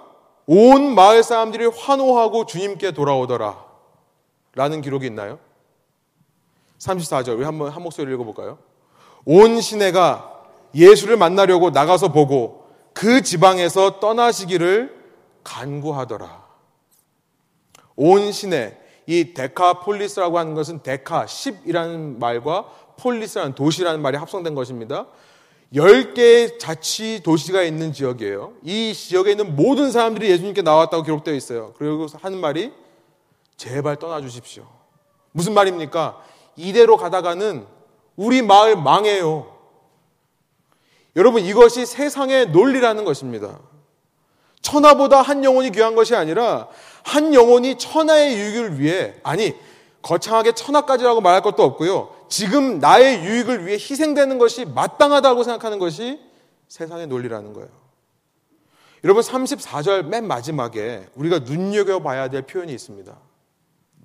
온 0.48 0.94
마을 0.94 1.24
사람들이 1.24 1.66
환호하고 1.68 2.46
주님께 2.46 2.92
돌아오더라. 2.92 3.64
라는 4.54 4.82
기록이 4.82 5.08
있나요? 5.08 5.40
34절, 6.80 7.38
우리 7.38 7.46
한번 7.46 7.70
한 7.70 7.82
목소리 7.82 8.14
읽어볼까요? 8.14 8.58
온 9.26 9.62
시내가 9.62 10.32
예수를 10.76 11.18
만나려고 11.18 11.70
나가서 11.70 12.10
보고 12.12 12.68
그 12.94 13.22
지방에서 13.22 14.00
떠나시기를 14.00 14.95
간구하더라. 15.46 16.44
온 17.96 18.34
시내, 18.34 18.78
이 19.08 19.34
데카폴리스라고 19.34 20.38
하는 20.38 20.54
것은 20.54 20.84
deka, 20.84 21.26
10이라는 21.26 22.18
말과 22.20 22.66
polis라는 22.98 23.56
도시라는 23.56 24.02
말이 24.02 24.18
합성된 24.18 24.56
것입니다. 24.56 25.08
10개의 25.74 26.60
자치 26.60 27.22
도시가 27.24 27.64
있는 27.64 27.94
지역이에요. 27.94 28.54
이 28.64 28.94
지역에 28.94 29.32
있는 29.32 29.56
모든 29.56 29.92
사람들이 29.92 30.30
예수님께 30.30 30.62
나왔다고 30.62 31.04
기록되어 31.04 31.34
있어요. 31.34 31.74
그리고 31.78 32.08
하는 32.22 32.40
말이 32.40 32.72
제발 33.58 33.98
떠나 33.98 34.22
주십시오. 34.22 34.68
무슨 35.32 35.54
말입니까? 35.54 36.22
이대로 36.56 36.98
가다가는 36.98 37.66
우리 38.16 38.42
마을 38.42 38.76
망해요. 38.76 39.54
여러분 41.16 41.44
이것이 41.44 41.86
세상의 41.86 42.50
논리라는 42.50 43.06
것입니다. 43.06 43.60
천하보다 44.66 45.22
한 45.22 45.44
영혼이 45.44 45.70
귀한 45.72 45.94
것이 45.94 46.16
아니라 46.16 46.68
한 47.04 47.36
영혼이 47.36 47.78
천하의 47.78 48.36
유익을 48.36 48.80
위해 48.80 49.14
아니 49.22 49.54
거창하게 50.02 50.54
천하까지라고 50.54 51.22
말할 51.22 51.44
것도 51.44 51.62
없고요. 51.62 52.10
지금 52.30 52.80
나의 52.80 53.24
유익을 53.24 53.68
위해 53.68 53.76
희생되는 53.76 54.40
것이 54.40 54.66
마땅하다고 54.66 55.44
생각하는 55.44 55.78
것이 55.78 56.20
세상의 56.68 57.06
논리라는 57.06 57.54
거예요. 57.54 57.70
여러분 59.04 59.22
34절 59.22 60.06
맨 60.06 60.26
마지막에 60.28 61.06
우리가 61.14 61.40
눈여겨봐야 61.40 62.30
될 62.30 62.42
표현이 62.42 62.74
있습니다. 62.74 63.16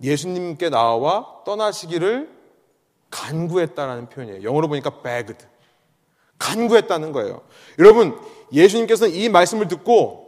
예수님께 0.02 0.68
나와 0.68 1.26
떠나시기를 1.46 2.28
간구했다라는 3.08 4.10
표현이에요. 4.10 4.42
영어로 4.42 4.68
보니까 4.68 5.00
begged. 5.02 5.46
간구했다는 6.38 7.12
거예요. 7.12 7.42
여러분, 7.78 8.18
예수님께서는 8.52 9.14
이 9.14 9.28
말씀을 9.28 9.68
듣고 9.68 10.19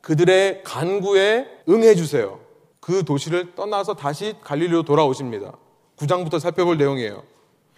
그들의 0.00 0.62
간구에 0.64 1.46
응해 1.68 1.94
주세요. 1.94 2.40
그 2.80 3.04
도시를 3.04 3.54
떠나서 3.54 3.94
다시 3.94 4.34
갈릴리로 4.42 4.82
돌아오십니다. 4.82 5.52
9장부터 5.96 6.40
살펴볼 6.40 6.78
내용이에요. 6.78 7.22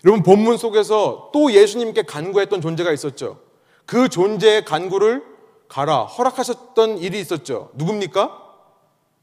여러분 0.05 0.23
본문 0.23 0.57
속에서 0.57 1.31
또 1.33 1.53
예수님께 1.53 2.03
간구했던 2.03 2.61
존재가 2.61 2.93
있었죠. 2.93 3.41
그 3.87 4.09
존재의 4.09 4.65
간구를 4.65 5.25
가라 5.69 6.05
허락하셨던 6.05 6.99
일이 6.99 7.21
있었죠. 7.21 7.71
누굽니까? 7.75 8.41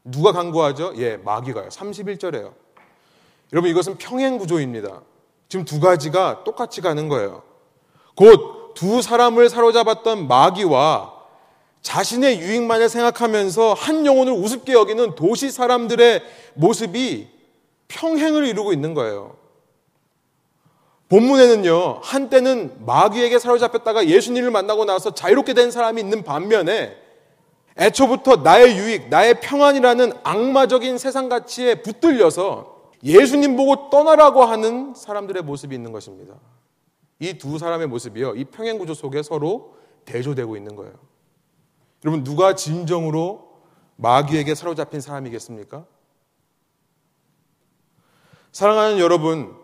누가 0.04 0.32
간구하죠? 0.32 0.94
예, 0.96 1.16
마귀가요. 1.18 1.68
31절에요. 1.68 2.52
여러분 3.52 3.70
이것은 3.70 3.98
평행 3.98 4.38
구조입니다. 4.38 5.02
지금 5.48 5.64
두 5.64 5.80
가지가 5.80 6.44
똑같이 6.44 6.80
가는 6.80 7.08
거예요. 7.08 7.42
곧 8.14 8.60
두 8.74 9.02
사람을 9.02 9.48
사로잡았던 9.48 10.28
마귀와 10.28 11.12
자신의 11.82 12.40
유익만을 12.40 12.88
생각하면서 12.88 13.74
한 13.74 14.04
영혼을 14.06 14.32
우습게 14.32 14.72
여기는 14.72 15.14
도시 15.14 15.50
사람들의 15.50 16.22
모습이 16.54 17.28
평행을 17.88 18.46
이루고 18.46 18.72
있는 18.72 18.94
거예요. 18.94 19.36
본문에는요, 21.08 22.00
한때는 22.02 22.84
마귀에게 22.86 23.38
사로잡혔다가 23.38 24.06
예수님을 24.06 24.50
만나고 24.52 24.84
나서 24.84 25.12
자유롭게 25.12 25.54
된 25.54 25.70
사람이 25.70 26.00
있는 26.00 26.22
반면에 26.22 26.96
애초부터 27.76 28.36
나의 28.36 28.76
유익, 28.76 29.08
나의 29.08 29.40
평안이라는 29.40 30.12
악마적인 30.22 30.98
세상 30.98 31.28
가치에 31.28 31.76
붙들려서 31.82 32.78
예수님 33.02 33.56
보고 33.56 33.90
떠나라고 33.90 34.44
하는 34.44 34.94
사람들의 34.94 35.42
모습이 35.42 35.74
있는 35.74 35.90
것입니다. 35.90 36.34
이 37.18 37.34
두 37.38 37.58
사람의 37.58 37.88
모습이요, 37.88 38.34
이 38.36 38.44
평행 38.44 38.78
구조 38.78 38.94
속에 38.94 39.22
서로 39.22 39.74
대조되고 40.04 40.56
있는 40.56 40.76
거예요. 40.76 40.92
여러분, 42.04 42.24
누가 42.24 42.54
진정으로 42.54 43.50
마귀에게 43.96 44.54
사로잡힌 44.54 45.00
사람이겠습니까? 45.00 45.84
사랑하는 48.52 48.98
여러분, 48.98 49.54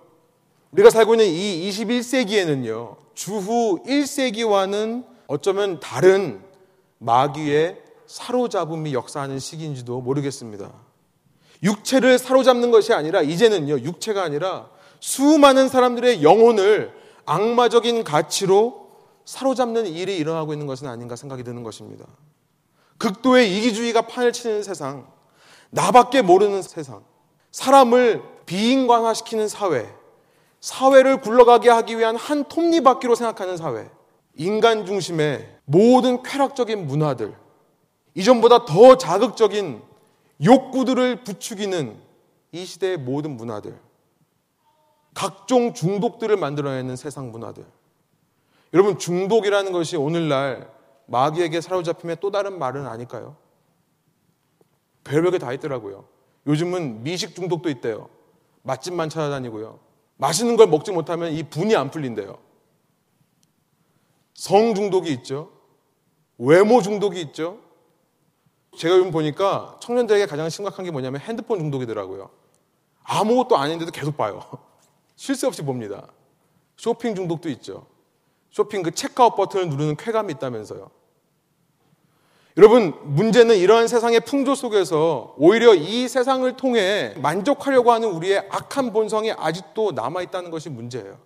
우리가 0.73 0.91
살고 0.91 1.15
있는 1.15 1.27
이 1.27 1.69
21세기에는요, 1.71 2.97
주후 3.15 3.83
1세기와는 3.85 5.07
어쩌면 5.27 5.81
다른 5.81 6.43
마귀의 6.99 7.83
사로잡음이 8.07 8.93
역사하는 8.93 9.39
시기인지도 9.39 10.01
모르겠습니다. 10.01 10.73
육체를 11.63 12.19
사로잡는 12.19 12.71
것이 12.71 12.93
아니라 12.93 13.23
이제는요, 13.23 13.81
육체가 13.81 14.23
아니라 14.23 14.69
수많은 15.01 15.69
사람들의 15.69 16.23
영혼을 16.23 16.93
악마적인 17.25 18.05
가치로 18.05 18.86
사로잡는 19.27 19.87
일이 19.87 20.17
일어나고 20.17 20.53
있는 20.53 20.67
것은 20.67 20.89
아닌가 20.89 21.17
생각이 21.17 21.43
드는 21.43 21.63
것입니다. 21.63 22.07
극도의 22.97 23.55
이기주의가 23.59 24.03
판을 24.03 24.33
치는 24.33 24.63
세상, 24.63 25.07
나밖에 25.71 26.23
모르는 26.23 26.63
세상, 26.63 27.05
사람을 27.51 28.23
비인간화시키는 28.47 29.49
사회, 29.49 29.93
사회를 30.61 31.21
굴러가게 31.21 31.69
하기 31.69 31.99
위한 31.99 32.17
한 32.17 32.45
톱니바퀴로 32.45 33.17
생각하는 33.17 33.57
사회, 33.57 33.91
인간 34.37 34.87
중심의 34.87 35.59
모든 35.65 36.23
쾌락적인 36.23 36.87
문화들, 36.87 37.35
이전보다 38.15 38.65
더 38.65 38.97
자극적인 38.97 39.83
욕구들을 40.43 41.25
부추기는 41.25 41.97
이 42.53 42.65
시대의 42.65 42.99
모든 42.99 43.37
문화들, 43.37 43.79
각종 45.15 45.75
중독들을 45.75 46.37
만들어내는 46.37 46.95
세상 46.95 47.33
문화들. 47.33 47.65
여러분, 48.77 48.99
중독이라는 48.99 49.73
것이 49.73 49.97
오늘날 49.97 50.71
마귀에게 51.07 51.63
사로잡힘의 51.63 52.19
또 52.21 52.31
다른 52.31 52.59
말은 52.59 52.87
아닐까요? 52.87 53.35
별벽에 55.03 55.39
다 55.39 55.51
있더라고요. 55.55 56.07
요즘은 56.47 57.03
미식 57.03 57.35
중독도 57.35 57.71
있대요. 57.71 58.11
맛집만 58.65 59.09
찾아다니고요. 59.09 59.81
맛있는 60.19 60.57
걸 60.57 60.67
먹지 60.67 60.93
못하면 60.93 61.33
이 61.33 61.43
분이 61.43 61.75
안 61.75 61.91
풀린대요. 61.91 62.37
성 64.35 64.75
중독이 64.75 65.11
있죠. 65.15 65.51
외모 66.37 66.83
중독이 66.83 67.19
있죠. 67.23 67.61
제가 68.77 68.99
요즘 68.99 69.11
보니까 69.11 69.79
청년들에게 69.81 70.27
가장 70.27 70.51
심각한 70.51 70.85
게 70.85 70.91
뭐냐면 70.91 71.23
핸드폰 71.23 71.61
중독이더라고요. 71.61 72.29
아무것도 73.05 73.57
아닌데도 73.57 73.91
계속 73.91 74.19
봐요. 74.19 74.43
쉴 75.17 75.35
새 75.35 75.47
없이 75.47 75.63
봅니다. 75.63 76.07
쇼핑 76.77 77.15
중독도 77.15 77.49
있죠. 77.49 77.96
쇼핑 78.57 78.83
그 78.83 78.91
체크아웃 78.91 79.37
버튼을 79.37 79.69
누르는 79.69 79.97
쾌감이 79.97 80.33
있다면서요. 80.33 80.91
여러분, 82.57 82.95
문제는 83.05 83.55
이러한 83.55 83.87
세상의 83.87 84.21
풍조 84.21 84.55
속에서 84.55 85.35
오히려 85.37 85.75
이 85.75 86.09
세상을 86.09 86.57
통해 86.57 87.13
만족하려고 87.19 87.93
하는 87.93 88.09
우리의 88.13 88.49
악한 88.49 88.95
본성이 88.95 89.31
아직도 89.31 89.93
남아있다는 89.93 90.51
것이 90.51 90.71
문제예요. 90.71 91.19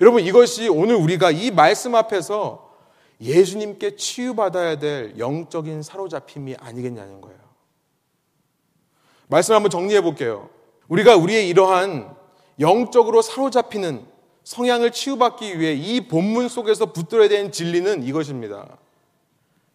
여러분 0.00 0.24
이것이 0.24 0.68
오늘 0.68 0.96
우리가 0.96 1.30
이 1.30 1.52
말씀 1.52 1.94
앞에서 1.94 2.74
예수님께 3.20 3.94
치유받아야 3.94 4.80
될 4.80 5.18
영적인 5.18 5.82
사로잡힘이 5.82 6.56
아니겠냐는 6.58 7.20
거예요. 7.20 7.38
말씀을 9.28 9.54
한번 9.54 9.70
정리해 9.70 10.00
볼게요. 10.00 10.48
우리가 10.88 11.14
우리의 11.14 11.48
이러한 11.48 12.12
영적으로 12.58 13.22
사로잡히는 13.22 14.04
성향을 14.44 14.92
치유받기 14.92 15.60
위해 15.60 15.74
이 15.74 16.08
본문 16.08 16.48
속에서 16.48 16.86
붙들어야 16.86 17.28
되는 17.28 17.52
진리는 17.52 18.02
이것입니다. 18.02 18.66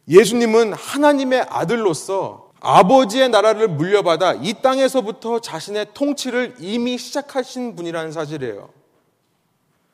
예수님은 0.07 0.73
하나님의 0.73 1.45
아들로서 1.49 2.51
아버지의 2.59 3.29
나라를 3.29 3.67
물려받아 3.67 4.33
이 4.35 4.55
땅에서부터 4.61 5.39
자신의 5.39 5.87
통치를 5.93 6.55
이미 6.59 6.97
시작하신 6.97 7.75
분이라는 7.75 8.11
사실이에요. 8.11 8.69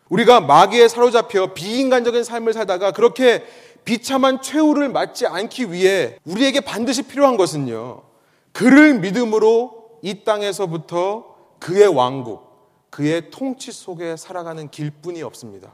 우리가 0.10 0.42
마귀에 0.42 0.88
사로잡혀 0.88 1.54
비인간적인 1.54 2.24
삶을 2.24 2.54
살다가 2.54 2.92
그렇게 2.92 3.46
비참한 3.86 4.42
최후를 4.42 4.90
맞지 4.90 5.26
않기 5.26 5.72
위해 5.72 6.18
우리에게 6.26 6.60
반드시 6.62 7.04
필요한 7.04 7.38
것은요. 7.38 8.04
그를 8.52 9.00
믿음으로 9.00 10.00
이 10.02 10.24
땅에서부터 10.24 11.36
그의 11.60 11.88
왕국, 11.88 12.51
그의 12.92 13.32
통치 13.32 13.72
속에 13.72 14.18
살아가는 14.18 14.70
길뿐이 14.70 15.24
없습니다. 15.24 15.72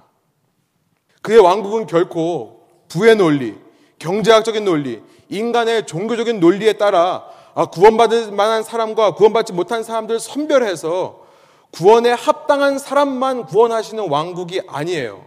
그의 1.22 1.40
왕국은 1.40 1.88
결코 1.88 2.62
부의 2.88 3.16
논리, 3.18 3.56
경제학적인 4.00 4.64
논리, 4.64 5.02
인간의 5.28 5.88
종교적인 5.88 6.40
논리에 6.40 6.74
따라 6.74 7.26
아, 7.54 7.66
구원받을 7.66 8.32
만한 8.32 8.62
사람과 8.62 9.16
구원받지 9.16 9.52
못한 9.52 9.84
사람들 9.84 10.20
선별해서 10.20 11.26
구원에 11.72 12.12
합당한 12.12 12.78
사람만 12.78 13.48
구원하시는 13.48 14.10
왕국이 14.10 14.62
아니에요. 14.68 15.26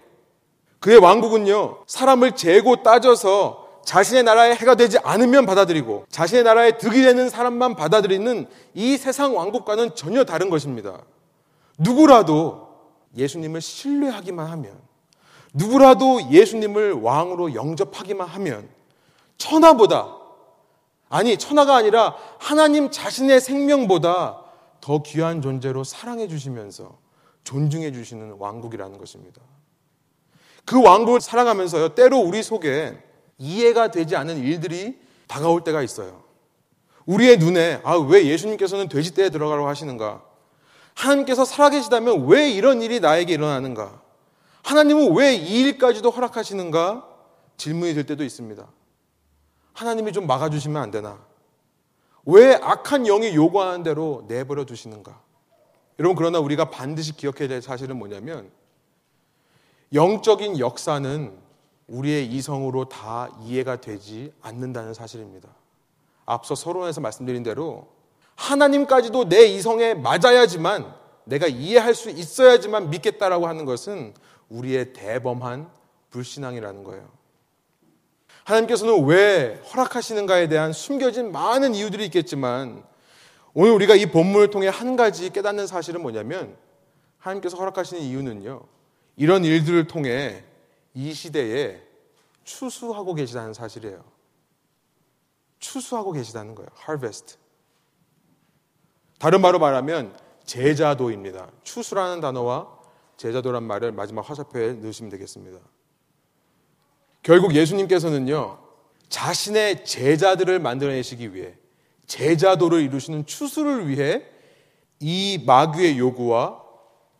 그의 0.78 0.98
왕국은요, 0.98 1.84
사람을 1.86 2.36
재고 2.36 2.82
따져서 2.82 3.68
자신의 3.84 4.22
나라에 4.22 4.54
해가 4.54 4.76
되지 4.76 4.98
않으면 5.02 5.44
받아들이고 5.44 6.04
자신의 6.08 6.44
나라에 6.44 6.78
득이 6.78 7.02
되는 7.02 7.28
사람만 7.28 7.74
받아들이는 7.74 8.46
이 8.74 8.96
세상 8.96 9.36
왕국과는 9.36 9.96
전혀 9.96 10.24
다른 10.24 10.50
것입니다. 10.50 11.00
누구라도 11.80 12.68
예수님을 13.16 13.60
신뢰하기만 13.60 14.46
하면 14.46 14.78
누구라도 15.54 16.30
예수님을 16.30 16.92
왕으로 16.92 17.54
영접하기만 17.54 18.28
하면 18.28 18.68
천하보다 19.38 20.16
아니 21.08 21.36
천하가 21.36 21.74
아니라 21.74 22.14
하나님 22.38 22.90
자신의 22.90 23.40
생명보다 23.40 24.44
더 24.80 25.02
귀한 25.02 25.42
존재로 25.42 25.82
사랑해 25.82 26.28
주시면서 26.28 26.98
존중해 27.44 27.92
주시는 27.92 28.36
왕국이라는 28.38 28.96
것입니다. 28.98 29.40
그 30.64 30.80
왕국을 30.80 31.20
사랑하면서요 31.20 31.94
때로 31.94 32.18
우리 32.18 32.42
속에 32.42 32.96
이해가 33.38 33.90
되지 33.90 34.14
않는 34.16 34.38
일들이 34.38 34.98
다가올 35.26 35.64
때가 35.64 35.82
있어요. 35.82 36.22
우리의 37.06 37.38
눈에 37.38 37.80
아 37.82 37.96
왜 37.96 38.26
예수님께서는 38.26 38.88
돼지떼에 38.88 39.30
들어가라고 39.30 39.66
하시는가? 39.66 40.29
하나님께서 40.94 41.44
살아계시다면 41.44 42.26
왜 42.26 42.50
이런 42.50 42.82
일이 42.82 43.00
나에게 43.00 43.34
일어나는가? 43.34 44.00
하나님은 44.62 45.14
왜 45.14 45.34
이 45.36 45.60
일까지도 45.62 46.10
허락하시는가? 46.10 47.06
질문이 47.56 47.94
들 47.94 48.04
때도 48.06 48.24
있습니다. 48.24 48.66
하나님이 49.72 50.12
좀 50.12 50.26
막아주시면 50.26 50.80
안 50.80 50.90
되나? 50.90 51.18
왜 52.26 52.54
악한 52.54 53.04
영이 53.04 53.34
요구하는 53.34 53.82
대로 53.82 54.24
내버려 54.28 54.64
두시는가? 54.64 55.20
여러분, 55.98 56.16
그러나 56.16 56.38
우리가 56.38 56.70
반드시 56.70 57.16
기억해야 57.16 57.48
될 57.48 57.62
사실은 57.62 57.98
뭐냐면, 57.98 58.50
영적인 59.92 60.58
역사는 60.58 61.32
우리의 61.88 62.26
이성으로 62.26 62.88
다 62.88 63.28
이해가 63.42 63.80
되지 63.80 64.32
않는다는 64.40 64.94
사실입니다. 64.94 65.48
앞서 66.26 66.54
서론에서 66.54 67.00
말씀드린 67.00 67.42
대로 67.42 67.88
하나님까지도 68.40 69.28
내 69.28 69.44
이성에 69.44 69.92
맞아야지만 69.94 70.94
내가 71.24 71.46
이해할 71.46 71.94
수 71.94 72.08
있어야지만 72.08 72.88
믿겠다라고 72.88 73.46
하는 73.46 73.66
것은 73.66 74.14
우리의 74.48 74.94
대범한 74.94 75.70
불신앙이라는 76.08 76.82
거예요. 76.82 77.06
하나님께서는 78.44 79.04
왜 79.04 79.60
허락하시는가에 79.70 80.48
대한 80.48 80.72
숨겨진 80.72 81.32
많은 81.32 81.74
이유들이 81.74 82.06
있겠지만 82.06 82.82
오늘 83.52 83.72
우리가 83.72 83.94
이 83.94 84.06
본문을 84.06 84.48
통해 84.48 84.68
한 84.68 84.96
가지 84.96 85.30
깨닫는 85.30 85.66
사실은 85.66 86.00
뭐냐면 86.00 86.56
하나님께서 87.18 87.58
허락하시는 87.58 88.02
이유는요. 88.02 88.62
이런 89.16 89.44
일들을 89.44 89.86
통해 89.86 90.42
이 90.94 91.12
시대에 91.12 91.82
추수하고 92.44 93.14
계시다는 93.14 93.52
사실이에요. 93.52 94.02
추수하고 95.58 96.12
계시다는 96.12 96.54
거예요. 96.54 96.70
harvest. 96.88 97.36
다른 99.20 99.42
말로 99.42 99.58
말하면 99.58 100.16
제자도입니다. 100.46 101.48
추수라는 101.62 102.22
단어와 102.22 102.66
제자도란 103.18 103.62
말을 103.62 103.92
마지막 103.92 104.28
화살표에 104.28 104.72
넣으시면 104.72 105.10
되겠습니다. 105.10 105.58
결국 107.22 107.54
예수님께서는요, 107.54 108.58
자신의 109.10 109.84
제자들을 109.84 110.58
만들어내시기 110.58 111.34
위해 111.34 111.54
제자도를 112.06 112.80
이루시는 112.80 113.26
추수를 113.26 113.88
위해 113.88 114.24
이 115.00 115.44
마귀의 115.46 115.98
요구와 115.98 116.62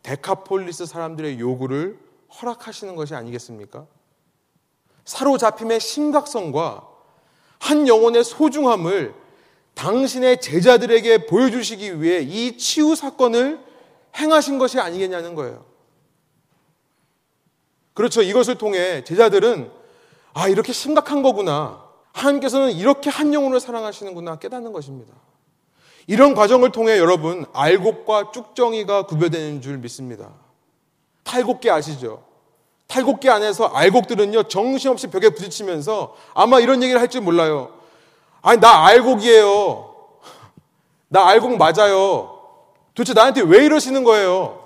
데카폴리스 0.01 0.87
사람들의 0.87 1.39
요구를 1.39 1.99
허락하시는 2.41 2.95
것이 2.95 3.13
아니겠습니까? 3.13 3.85
사로잡힘의 5.05 5.79
심각성과 5.79 6.87
한 7.59 7.87
영혼의 7.87 8.23
소중함을 8.23 9.20
당신의 9.75 10.41
제자들에게 10.41 11.25
보여주시기 11.25 12.01
위해 12.01 12.19
이 12.21 12.57
치유 12.57 12.95
사건을 12.95 13.59
행하신 14.17 14.57
것이 14.59 14.79
아니겠냐는 14.79 15.35
거예요. 15.35 15.65
그렇죠. 17.93 18.21
이것을 18.21 18.57
통해 18.57 19.03
제자들은 19.03 19.71
아, 20.33 20.47
이렇게 20.47 20.71
심각한 20.73 21.21
거구나. 21.21 21.83
하나님께서는 22.13 22.71
이렇게 22.71 23.09
한 23.09 23.33
영혼을 23.33 23.59
사랑하시는구나 23.59 24.37
깨닫는 24.39 24.71
것입니다. 24.71 25.13
이런 26.07 26.35
과정을 26.35 26.71
통해 26.71 26.97
여러분, 26.97 27.45
알곡과 27.53 28.31
쭉정이가 28.31 29.05
구별되는 29.05 29.61
줄 29.61 29.77
믿습니다. 29.77 30.29
탈곡기 31.23 31.69
아시죠? 31.69 32.23
탈곡기 32.87 33.29
안에서 33.29 33.67
알곡들은요, 33.67 34.43
정신없이 34.43 35.07
벽에 35.07 35.29
부딪히면서 35.29 36.15
아마 36.33 36.59
이런 36.59 36.83
얘기를 36.83 36.99
할 36.99 37.07
줄 37.07 37.21
몰라요. 37.21 37.80
아니, 38.41 38.59
나 38.59 38.85
알곡이에요. 38.85 39.95
나 41.09 41.27
알곡 41.27 41.57
맞아요. 41.57 42.39
도대체 42.95 43.13
나한테 43.13 43.41
왜 43.41 43.65
이러시는 43.65 44.03
거예요? 44.03 44.59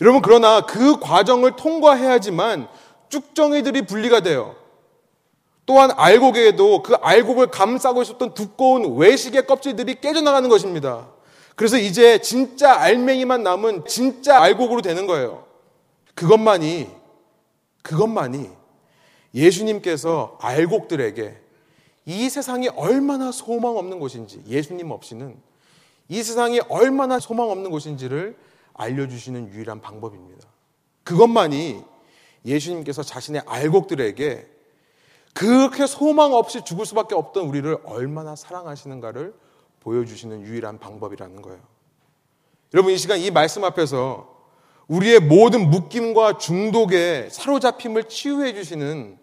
여러분, 0.00 0.22
그러나 0.22 0.62
그 0.62 0.98
과정을 1.00 1.56
통과해야지만 1.56 2.68
쭉정이들이 3.08 3.82
분리가 3.82 4.20
돼요. 4.20 4.56
또한 5.66 5.90
알곡에도 5.96 6.82
그 6.82 6.94
알곡을 6.94 7.46
감싸고 7.48 8.02
있었던 8.02 8.34
두꺼운 8.34 8.96
외식의 8.96 9.46
껍질들이 9.46 10.00
깨져나가는 10.00 10.48
것입니다. 10.48 11.08
그래서 11.56 11.78
이제 11.78 12.18
진짜 12.18 12.74
알맹이만 12.74 13.42
남은 13.42 13.86
진짜 13.86 14.40
알곡으로 14.42 14.82
되는 14.82 15.06
거예요. 15.06 15.44
그것만이, 16.14 16.90
그것만이 17.82 18.50
예수님께서 19.34 20.38
알곡들에게 20.40 21.43
이 22.06 22.28
세상이 22.28 22.68
얼마나 22.68 23.32
소망 23.32 23.76
없는 23.76 23.98
곳인지, 23.98 24.42
예수님 24.46 24.90
없이는 24.90 25.36
이 26.08 26.22
세상이 26.22 26.60
얼마나 26.68 27.18
소망 27.18 27.50
없는 27.50 27.70
곳인지를 27.70 28.36
알려주시는 28.74 29.48
유일한 29.48 29.80
방법입니다. 29.80 30.46
그것만이 31.04 31.82
예수님께서 32.44 33.02
자신의 33.02 33.42
알곡들에게 33.46 34.50
그렇게 35.32 35.86
소망 35.86 36.34
없이 36.34 36.62
죽을 36.64 36.86
수밖에 36.86 37.14
없던 37.14 37.46
우리를 37.46 37.78
얼마나 37.84 38.36
사랑하시는가를 38.36 39.34
보여주시는 39.80 40.42
유일한 40.42 40.78
방법이라는 40.78 41.42
거예요. 41.42 41.60
여러분, 42.72 42.92
이 42.92 42.98
시간 42.98 43.18
이 43.18 43.30
말씀 43.30 43.64
앞에서 43.64 44.32
우리의 44.88 45.20
모든 45.20 45.70
묶임과 45.70 46.38
중독에 46.38 47.28
사로잡힘을 47.30 48.04
치유해 48.04 48.52
주시는 48.54 49.18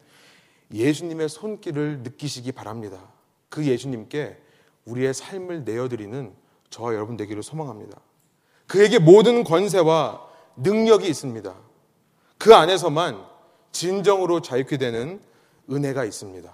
예수님의 0.74 1.30
손길을 1.30 2.00
느끼시기 2.00 2.52
바랍니다. 2.52 3.12
그 3.50 3.66
예수님께 3.66 4.38
우리의 4.86 5.14
삶을 5.14 5.64
내어드리는 5.64 6.34
저와 6.70 6.94
여러분 6.94 7.18
되기를 7.18 7.44
소망합니다. 7.44 8.00
그에게 8.68 9.00
모든 9.00 9.44
권세와 9.44 10.28
능력이 10.56 11.08
있습니다. 11.08 11.54
그 12.38 12.56
안에서만 12.56 13.24
진정으로 13.72 14.42
자유케 14.42 14.78
되는 14.78 15.22
은혜가 15.70 16.06
있습니다. 16.06 16.52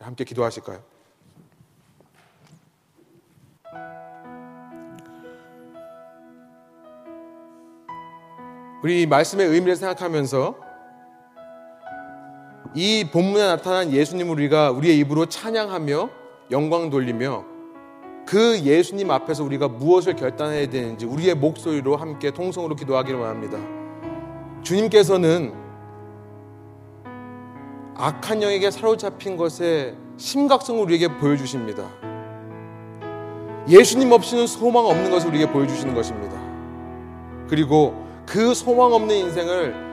함께 0.00 0.24
기도하실까요? 0.24 0.82
우리 8.82 9.06
말씀의 9.06 9.48
의미를 9.48 9.74
생각하면서 9.74 10.67
이 12.74 13.08
본문에 13.10 13.44
나타난 13.44 13.92
예수님을 13.92 14.32
우리가 14.34 14.70
우리의 14.70 14.98
입으로 14.98 15.26
찬양하며 15.26 16.10
영광 16.50 16.90
돌리며 16.90 17.44
그 18.26 18.60
예수님 18.60 19.10
앞에서 19.10 19.42
우리가 19.42 19.68
무엇을 19.68 20.14
결단해야 20.14 20.68
되는지 20.68 21.06
우리의 21.06 21.34
목소리로 21.34 21.96
함께 21.96 22.30
통성으로 22.30 22.76
기도하기를 22.76 23.18
원합니다. 23.18 23.58
주님께서는 24.62 25.54
악한 27.96 28.42
영에게 28.42 28.70
사로잡힌 28.70 29.36
것의 29.36 29.96
심각성을 30.18 30.82
우리에게 30.82 31.08
보여주십니다. 31.16 31.88
예수님 33.68 34.12
없이는 34.12 34.46
소망 34.46 34.86
없는 34.86 35.10
것을 35.10 35.30
우리에게 35.30 35.50
보여주시는 35.50 35.94
것입니다. 35.94 36.38
그리고 37.48 38.06
그 38.26 38.52
소망 38.52 38.92
없는 38.92 39.14
인생을 39.14 39.87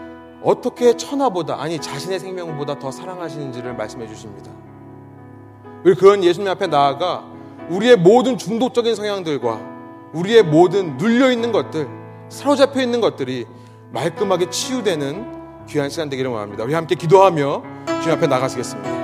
어떻게 0.45 0.95
천하보다 0.95 1.59
아니 1.59 1.79
자신의 1.79 2.19
생명보다 2.19 2.77
더 2.77 2.91
사랑하시는지를 2.91 3.73
말씀해 3.75 4.07
주십니다. 4.07 4.51
우리 5.83 5.95
그런 5.95 6.23
예수님 6.23 6.47
앞에 6.49 6.67
나아가 6.67 7.25
우리의 7.69 7.97
모든 7.97 8.37
중독적인 8.37 8.93
성향들과 8.93 9.59
우리의 10.13 10.43
모든 10.43 10.97
눌려 10.97 11.31
있는 11.31 11.51
것들, 11.51 11.87
사로잡혀 12.29 12.81
있는 12.81 13.01
것들이 13.01 13.47
말끔하게 13.91 14.51
치유되는 14.51 15.65
귀한 15.67 15.89
시간 15.89 16.09
되기를 16.09 16.29
원합니다. 16.29 16.63
우리 16.63 16.75
함께 16.75 16.93
기도하며 16.93 17.63
주님 18.01 18.17
앞에 18.17 18.27
나가시겠습니다. 18.27 18.94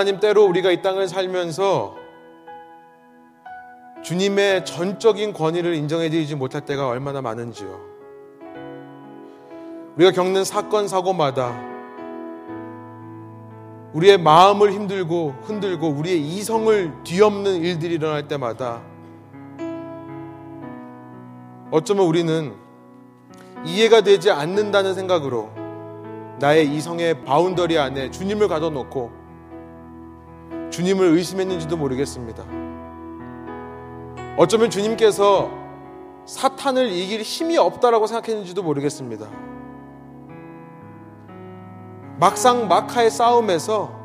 하나님 0.00 0.18
때로 0.18 0.46
우리가 0.46 0.70
이 0.70 0.80
땅을 0.80 1.08
살면서 1.08 1.94
주님의 4.02 4.64
전적인 4.64 5.34
권위를 5.34 5.74
인정해 5.74 6.08
드리지 6.08 6.36
못할 6.36 6.62
때가 6.62 6.88
얼마나 6.88 7.20
많은지요. 7.20 7.78
우리가 9.96 10.12
겪는 10.12 10.44
사건, 10.44 10.88
사고마다 10.88 11.54
우리의 13.92 14.16
마음을 14.16 14.72
힘들고 14.72 15.34
흔들고 15.42 15.88
우리의 15.90 16.18
이성을 16.18 17.04
뒤엎는 17.04 17.56
일들이 17.56 17.96
일어날 17.96 18.26
때마다 18.26 18.80
어쩌면 21.70 22.06
우리는 22.06 22.54
이해가 23.66 24.00
되지 24.00 24.30
않는다는 24.30 24.94
생각으로 24.94 25.50
나의 26.38 26.74
이성의 26.74 27.26
boundary 27.26 27.78
안에 27.78 28.10
주님을 28.10 28.48
가둬놓고 28.48 29.19
주님을 30.70 31.06
의심했는지도 31.06 31.76
모르겠습니다. 31.76 32.44
어쩌면 34.36 34.70
주님께서 34.70 35.50
사탄을 36.26 36.90
이길 36.92 37.22
힘이 37.22 37.58
없다라고 37.58 38.06
생각했는지도 38.06 38.62
모르겠습니다. 38.62 39.26
막상막하의 42.18 43.10
싸움에서 43.10 43.98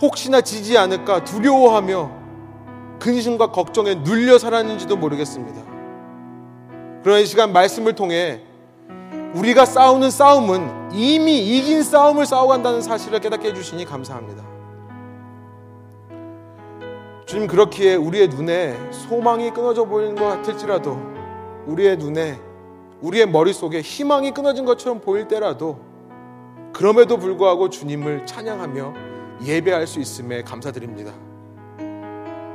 혹시나 0.00 0.40
지지 0.40 0.76
않을까 0.76 1.22
두려워하며 1.24 2.10
근심과 2.98 3.52
걱정에 3.52 3.94
눌려 3.96 4.38
살았는지도 4.38 4.96
모르겠습니다. 4.96 5.62
그러나 7.02 7.20
이 7.20 7.26
시간 7.26 7.52
말씀을 7.52 7.94
통해 7.94 8.40
우리가 9.34 9.64
싸우는 9.64 10.10
싸움은 10.10 10.92
이미 10.92 11.38
이긴 11.38 11.82
싸움을 11.82 12.26
싸워간다는 12.26 12.80
사실을 12.80 13.20
깨닫게 13.20 13.48
해주시니 13.48 13.84
감사합니다. 13.84 14.51
주님 17.32 17.46
그렇기에 17.46 17.94
우리의 17.94 18.28
눈에 18.28 18.76
소망이 18.90 19.50
끊어져 19.52 19.86
보이는 19.86 20.14
것 20.14 20.26
같을지라도 20.26 20.98
우리의 21.64 21.96
눈에 21.96 22.38
우리의 23.00 23.26
머릿속에 23.26 23.80
희망이 23.80 24.32
끊어진 24.32 24.66
것처럼 24.66 25.00
보일 25.00 25.28
때라도 25.28 25.80
그럼에도 26.74 27.16
불구하고 27.16 27.70
주님을 27.70 28.26
찬양하며 28.26 28.94
예배할 29.46 29.86
수 29.86 29.98
있음에 29.98 30.42
감사드립니다. 30.42 31.10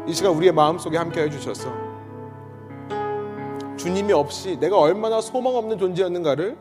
이 0.08 0.14
시간 0.14 0.34
우리의 0.34 0.52
마음속에 0.52 0.96
함께 0.96 1.24
해 1.24 1.30
주셔서 1.32 1.74
주님이 3.78 4.14
없이 4.14 4.60
내가 4.60 4.78
얼마나 4.78 5.22
소망 5.22 5.56
없는 5.56 5.80
존재였는가를 5.80 6.56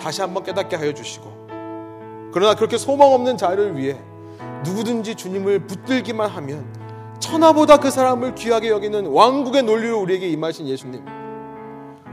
다시 0.00 0.22
한번 0.22 0.44
깨닫게 0.44 0.76
하여 0.76 0.94
주시고 0.94 2.30
그러나 2.32 2.54
그렇게 2.54 2.78
소망 2.78 3.12
없는 3.12 3.36
자를 3.36 3.76
위해 3.76 4.00
누구든지 4.64 5.14
주님을 5.14 5.66
붙들기만 5.66 6.30
하면 6.30 6.79
천하보다 7.20 7.76
그 7.78 7.90
사람을 7.90 8.34
귀하게 8.34 8.70
여기는 8.70 9.06
왕국의 9.06 9.62
논리로 9.62 10.00
우리에게 10.00 10.28
임하신 10.28 10.66
예수님 10.66 11.04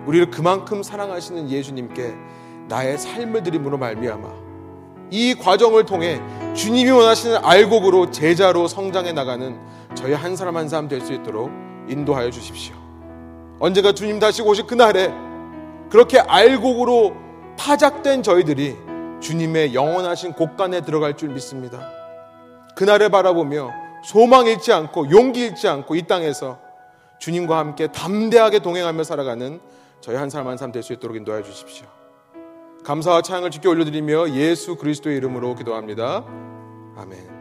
우리를 0.05 0.29
그만큼 0.31 0.83
사랑하시는 0.83 1.49
예수님께 1.49 2.13
나의 2.67 2.97
삶을 2.97 3.43
드림으로 3.43 3.77
말미암아 3.77 4.47
이 5.09 5.35
과정을 5.35 5.85
통해 5.85 6.21
주님이 6.53 6.91
원하시는 6.91 7.37
알곡으로 7.43 8.11
제자로 8.11 8.67
성장해 8.67 9.13
나가는 9.13 9.57
저희 9.95 10.13
한 10.13 10.35
사람 10.35 10.57
한 10.57 10.67
사람 10.67 10.87
될 10.87 11.01
수 11.01 11.13
있도록 11.13 11.49
인도하여 11.87 12.29
주십시오. 12.29 12.75
언제가 13.59 13.93
주님 13.93 14.19
다시 14.19 14.41
오실 14.41 14.67
그날에 14.67 15.11
그렇게 15.89 16.19
알곡으로 16.19 17.15
파작된 17.57 18.21
저희들이 18.21 18.75
주님의 19.21 19.73
영원하신 19.73 20.33
곳간에 20.33 20.81
들어갈 20.81 21.15
줄 21.15 21.29
믿습니다. 21.29 21.79
그날을 22.75 23.09
바라보며 23.09 23.71
소망 24.07 24.47
잃지 24.47 24.71
않고 24.71 25.11
용기 25.11 25.41
잃지 25.41 25.67
않고 25.67 25.95
이 25.95 26.03
땅에서 26.03 26.59
주님과 27.19 27.57
함께 27.57 27.87
담대하게 27.87 28.59
동행하며 28.59 29.03
살아가는 29.03 29.59
저희 29.99 30.15
한 30.15 30.29
사람 30.29 30.47
한 30.47 30.57
사람 30.57 30.71
될 30.71 30.81
수 30.81 30.93
있도록 30.93 31.17
인도하여 31.17 31.43
주십시오. 31.43 31.87
감사와 32.85 33.21
찬양을 33.21 33.51
주께 33.51 33.67
올려드리며 33.67 34.29
예수 34.29 34.77
그리스도의 34.77 35.17
이름으로 35.17 35.55
기도합니다. 35.55 36.23
아멘. 36.95 37.36